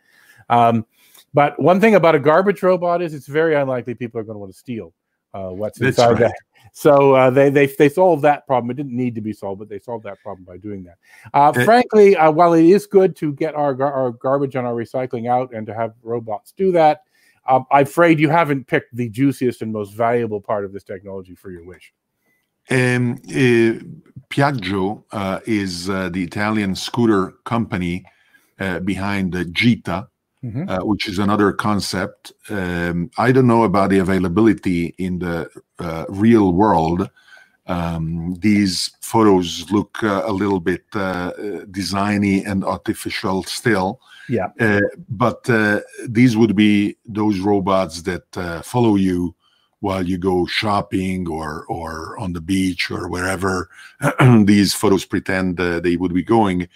[0.49, 0.85] Um,
[1.33, 4.39] but one thing about a garbage robot is it's very unlikely people are going to
[4.39, 4.93] want to steal
[5.33, 6.19] uh, what's That's inside right.
[6.19, 6.35] that.
[6.73, 8.69] So uh, they they they solved that problem.
[8.71, 10.97] It didn't need to be solved, but they solved that problem by doing that.
[11.33, 14.73] Uh, it, frankly, uh, while it is good to get our our garbage and our
[14.73, 17.03] recycling out and to have robots do that,
[17.47, 21.35] um, I'm afraid you haven't picked the juiciest and most valuable part of this technology
[21.35, 21.93] for your wish.
[22.69, 23.79] Um, uh,
[24.29, 28.03] Piaggio uh, is the Italian scooter company
[28.83, 30.07] behind the Gita
[30.43, 30.69] mm-hmm.
[30.69, 32.33] uh, which is another concept.
[32.49, 35.49] Um, I don't know about the availability in the
[35.79, 37.09] uh, real world.
[37.67, 41.31] Um, these photos look uh, a little bit uh,
[41.69, 43.99] designy and artificial still.
[44.29, 44.49] Yeah.
[44.59, 49.35] Uh, but uh, these would be those robots that follow you
[49.87, 53.69] while you go shopping or or on the beach or wherever
[54.43, 56.67] these photos pretend they would be going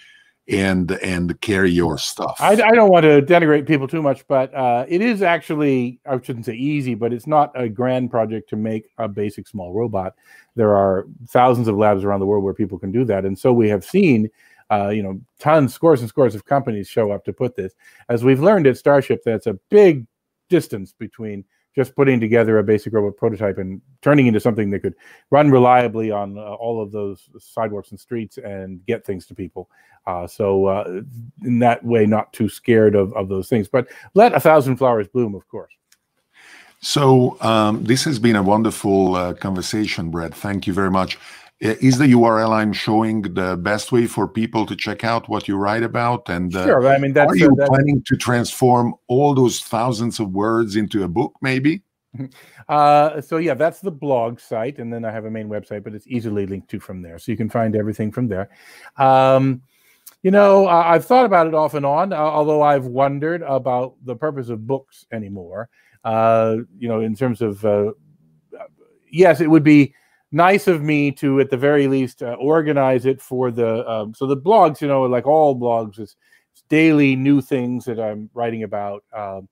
[0.48, 2.36] and and carry your stuff.
[2.40, 6.18] I, I don't want to denigrate people too much, but uh, it is actually I
[6.22, 10.14] shouldn't say easy, but it's not a grand project to make a basic small robot.
[10.56, 13.52] There are thousands of labs around the world where people can do that, and so
[13.52, 14.30] we have seen.
[14.70, 17.74] Uh, you know, tons, scores and scores of companies show up to put this.
[18.08, 20.06] As we've learned at Starship, that's a big
[20.48, 21.44] distance between
[21.74, 24.94] just putting together a basic robot prototype and turning into something that could
[25.30, 29.70] run reliably on uh, all of those sidewalks and streets and get things to people.
[30.06, 31.00] Uh, so uh,
[31.44, 35.08] in that way, not too scared of, of those things, but let a thousand flowers
[35.08, 35.72] bloom, of course.
[36.80, 40.34] So um, this has been a wonderful uh, conversation, Brad.
[40.34, 41.16] Thank you very much.
[41.62, 45.56] Is the URL I'm showing the best way for people to check out what you
[45.56, 46.28] write about?
[46.28, 50.18] And uh, sure, I mean, that's, are you uh, planning to transform all those thousands
[50.18, 51.82] of words into a book, maybe?
[52.68, 55.94] Uh, so yeah, that's the blog site, and then I have a main website, but
[55.94, 58.50] it's easily linked to from there, so you can find everything from there.
[58.96, 59.62] Um,
[60.22, 64.48] you know, I've thought about it off and on, although I've wondered about the purpose
[64.48, 65.68] of books anymore.
[66.04, 67.90] Uh, you know, in terms of uh,
[69.10, 69.92] yes, it would be
[70.32, 74.26] nice of me to, at the very least, uh, organize it for the um, so
[74.26, 74.80] the blogs.
[74.80, 76.16] You know, like all blogs, is
[76.68, 79.48] daily new things that I'm writing about, um,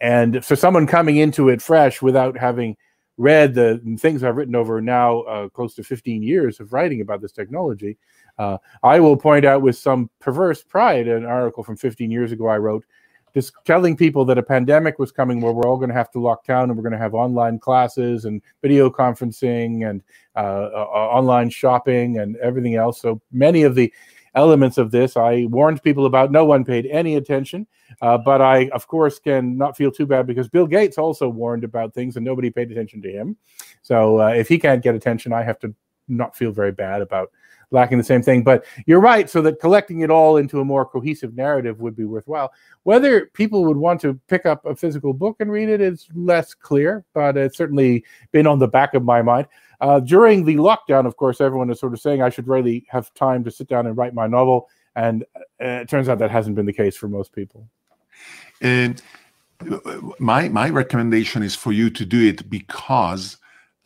[0.00, 2.76] and for someone coming into it fresh without having
[3.20, 7.20] read the things I've written over now uh, close to 15 years of writing about
[7.20, 7.98] this technology.
[8.38, 12.46] Uh, I will point out with some perverse pride an article from 15 years ago
[12.46, 12.86] I wrote
[13.34, 16.20] just telling people that a pandemic was coming where we're all going to have to
[16.20, 20.02] lock down and we're going to have online classes and video conferencing and
[20.36, 23.00] uh, uh, online shopping and everything else.
[23.00, 23.92] So many of the
[24.34, 26.30] elements of this I warned people about.
[26.30, 27.66] No one paid any attention.
[28.00, 31.64] Uh, but I, of course, can not feel too bad because Bill Gates also warned
[31.64, 33.36] about things and nobody paid attention to him.
[33.82, 35.74] So uh, if he can't get attention, I have to
[36.08, 37.30] not feel very bad about
[37.70, 38.42] lacking the same thing.
[38.42, 42.04] But you're right, so that collecting it all into a more cohesive narrative would be
[42.04, 42.52] worthwhile.
[42.82, 46.54] Whether people would want to pick up a physical book and read it is less
[46.54, 49.46] clear, but it's certainly been on the back of my mind.
[49.80, 53.12] Uh, during the lockdown, of course, everyone is sort of saying I should really have
[53.14, 54.68] time to sit down and write my novel.
[54.96, 57.68] And uh, it turns out that hasn't been the case for most people.
[58.60, 59.00] And
[60.18, 63.36] my my recommendation is for you to do it because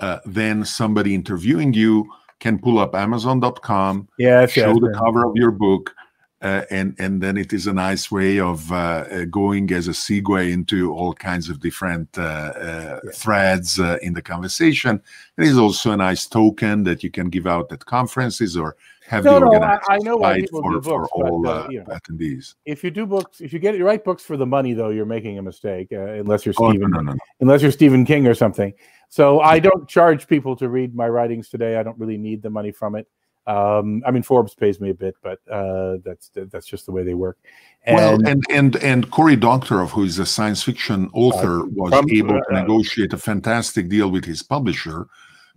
[0.00, 2.10] uh, then somebody interviewing you
[2.40, 5.94] can pull up Amazon.com, yes, show yes, the cover of your book,
[6.42, 8.74] uh, and and then it is a nice way of uh,
[9.10, 13.18] uh going as a segue into all kinds of different uh, uh yes.
[13.18, 15.00] threads uh, in the conversation.
[15.38, 18.76] It is also a nice token that you can give out at conferences or
[19.06, 21.42] have no, the organizers no, I, I know why people for, do books, for all
[21.42, 22.54] but, you know, attendees.
[22.64, 25.06] If you do books, if you get you write books for the money, though, you're
[25.06, 28.72] making a mistake unless you're Stephen, oh, no, unless you're Stephen King or something.
[29.14, 31.76] So I don't charge people to read my writings today.
[31.76, 33.06] I don't really need the money from it.
[33.46, 37.04] Um, I mean, Forbes pays me a bit, but uh, that's that's just the way
[37.04, 37.38] they work.
[37.84, 41.92] And, well, and and and Cory Doctorow, who is a science fiction author, uh, was
[42.10, 45.06] able to uh, negotiate a fantastic deal with his publisher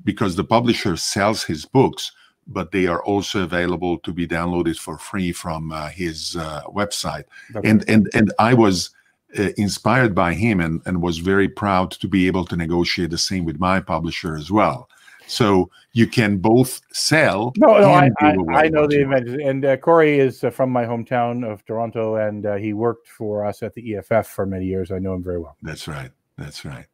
[0.04, 2.12] because the publisher sells his books
[2.50, 7.26] but they are also available to be downloaded for free from uh, his uh, website.
[7.64, 8.92] And and and I was
[9.38, 13.18] uh, inspired by him and and was very proud to be able to negotiate the
[13.18, 14.90] same with my publisher as well.
[15.28, 17.52] So you can both sell.
[17.58, 20.86] No, no, I, I, I know the event, and uh, Cory is uh, from my
[20.86, 24.90] hometown of Toronto, and uh, he worked for us at the EFF for many years.
[24.92, 25.58] I know him very well.
[25.62, 26.12] That's right.
[26.38, 26.86] That's right.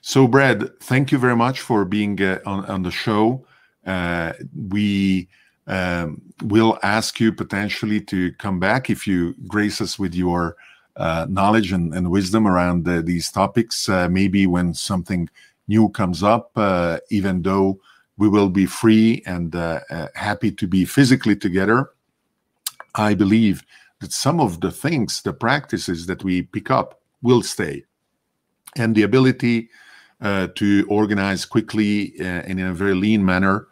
[0.00, 3.46] So, Brad, thank you very much for being uh, on, on the show.
[3.86, 4.32] Uh,
[4.68, 5.28] we
[5.66, 10.56] um, will ask you potentially to come back if you grace us with your
[10.96, 13.88] uh, knowledge and, and wisdom around uh, these topics.
[13.88, 15.28] Uh, maybe when something
[15.68, 17.80] new comes up, uh, even though
[18.16, 19.80] we will be free and uh,
[20.14, 21.90] happy to be physically together,
[22.94, 23.64] I believe
[24.00, 27.84] that some of the things, the practices that we pick up will stay.
[28.76, 29.70] And the ability
[30.20, 33.68] uh, to organize quickly and in a very lean manner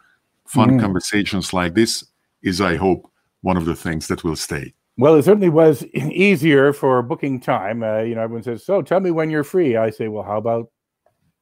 [0.48, 0.80] fun Mm.
[0.80, 2.04] conversations like this
[2.42, 3.10] is, I hope,
[3.42, 4.72] one of the things that will stay.
[4.98, 7.82] Well, it certainly was easier for booking time.
[7.82, 10.36] Uh, you know, everyone says, "So, tell me when you're free." I say, "Well, how
[10.36, 10.70] about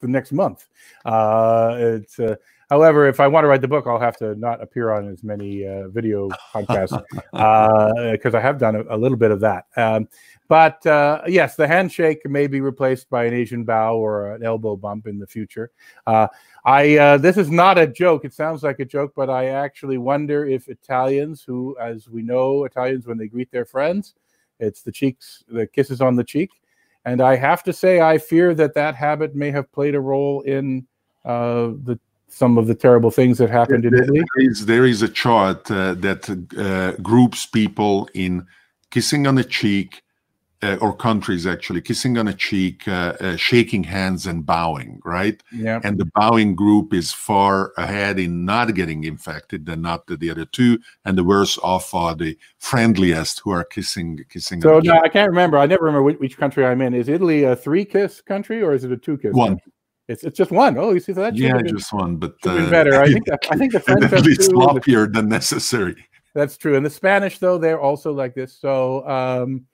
[0.00, 0.68] the next month?"
[1.06, 2.36] Uh, it's, uh,
[2.68, 5.24] however, if I want to write the book, I'll have to not appear on as
[5.24, 7.02] many uh, video podcasts
[8.12, 9.64] because I have done a, a little bit of that.
[9.76, 10.06] Um,
[10.48, 14.76] but uh, yes, the handshake may be replaced by an Asian bow or an elbow
[14.76, 15.70] bump in the future.
[16.66, 18.24] I uh, this is not a joke.
[18.24, 22.64] It sounds like a joke, but I actually wonder if Italians, who, as we know,
[22.64, 24.14] Italians when they greet their friends,
[24.58, 26.50] it's the cheeks, the kisses on the cheek,
[27.04, 30.40] and I have to say, I fear that that habit may have played a role
[30.40, 30.86] in
[31.24, 34.24] uh, the some of the terrible things that happened in There Italy.
[34.38, 38.44] is, there is a chart uh, that uh, groups people in
[38.90, 40.02] kissing on the cheek,
[40.66, 45.42] uh, or countries actually, kissing on a cheek, uh, uh, shaking hands, and bowing, right?
[45.52, 45.80] Yeah.
[45.84, 50.30] and the bowing group is far ahead in not getting infected than not the, the
[50.30, 54.88] other two and the worse off are the friendliest who are kissing kissing So the
[54.88, 55.58] no, I can't remember.
[55.58, 56.94] I never remember which, which country I'm in.
[56.94, 59.32] Is Italy a three kiss country or is it a two kiss?
[59.32, 59.50] One.
[59.50, 59.72] country?
[60.08, 60.78] It's it's just one.
[60.78, 63.00] Oh, you see that yeah been, just one but should have been uh, better.
[63.00, 64.42] I think I think the French have definitely two.
[64.42, 65.96] The- sloppier than necessary
[66.34, 66.76] That's true.
[66.76, 68.52] And the Spanish, though, they're also like this.
[68.58, 69.64] So, um,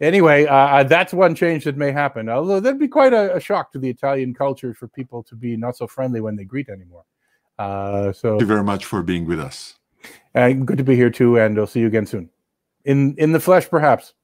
[0.00, 2.28] anyway, uh, uh, that's one change that may happen.
[2.28, 5.56] Although that'd be quite a, a shock to the Italian culture for people to be
[5.56, 7.04] not so friendly when they greet anymore.
[7.58, 9.76] Uh, so, thank you very much for being with us
[10.36, 12.28] good to be here too, and I'll see you again soon,
[12.84, 14.14] in in the flesh, perhaps.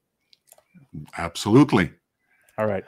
[1.17, 1.91] absolutely
[2.59, 2.85] All right.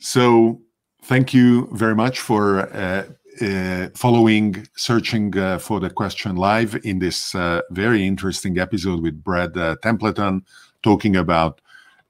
[0.00, 0.60] So,
[1.04, 3.04] thank you very much for uh,
[3.40, 9.22] uh, following, searching uh, for the question live in this uh, very interesting episode with
[9.22, 10.44] Brad uh, Templeton,
[10.82, 11.60] talking about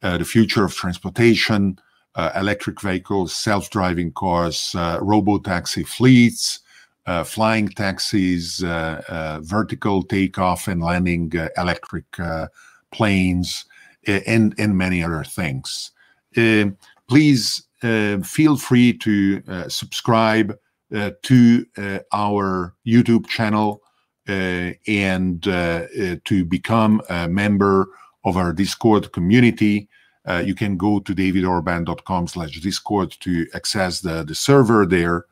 [0.03, 1.79] the future of transportation,
[2.17, 6.61] uh, electric vehicles, self driving cars, uh, robo taxi fleets.
[7.07, 12.47] Uh, flying taxis, uh, uh, vertical takeoff and landing uh, electric uh,
[12.93, 13.65] planes,
[14.07, 15.91] uh, and many other things.
[16.37, 16.77] Um,
[17.09, 20.57] please uh, feel free to uh, subscribe
[20.95, 23.83] uh, to uh, our YouTube channel
[24.29, 27.89] uh, and uh, uh, to become a member
[28.25, 29.89] of our Discord community.
[30.25, 35.27] Uh, you can go to davidorban.com slash discord to access the, the server there.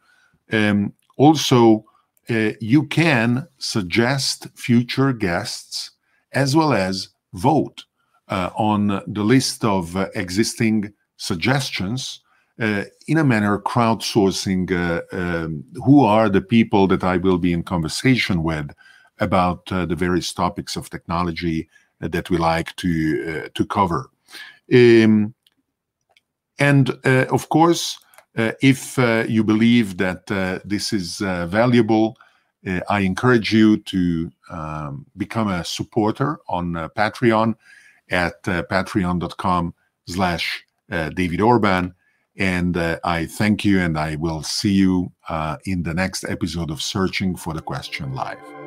[0.51, 1.85] Um, also,
[2.29, 5.93] uh, you can suggest future guests
[6.33, 7.85] as well as vote
[8.29, 12.21] uh, on the list of uh, existing suggestions
[12.61, 17.53] uh, in a manner crowdsourcing uh, um, who are the people that I will be
[17.53, 18.71] in conversation with
[19.19, 21.69] about the various topics of technology
[22.01, 24.11] that we like to uh, to cover.
[24.73, 25.35] Um,
[26.59, 27.99] and uh, of course,
[28.37, 28.99] uh, if
[29.29, 30.27] you believe that
[30.65, 32.17] this is valuable,
[32.89, 37.57] I encourage you to um, become a supporter on Patreon
[38.11, 39.75] at patreon.com
[40.07, 41.95] slash David Orban.
[42.37, 46.71] And uh, I thank you, and I will see you uh, in the next episode
[46.71, 48.60] of Searching for the Question Live.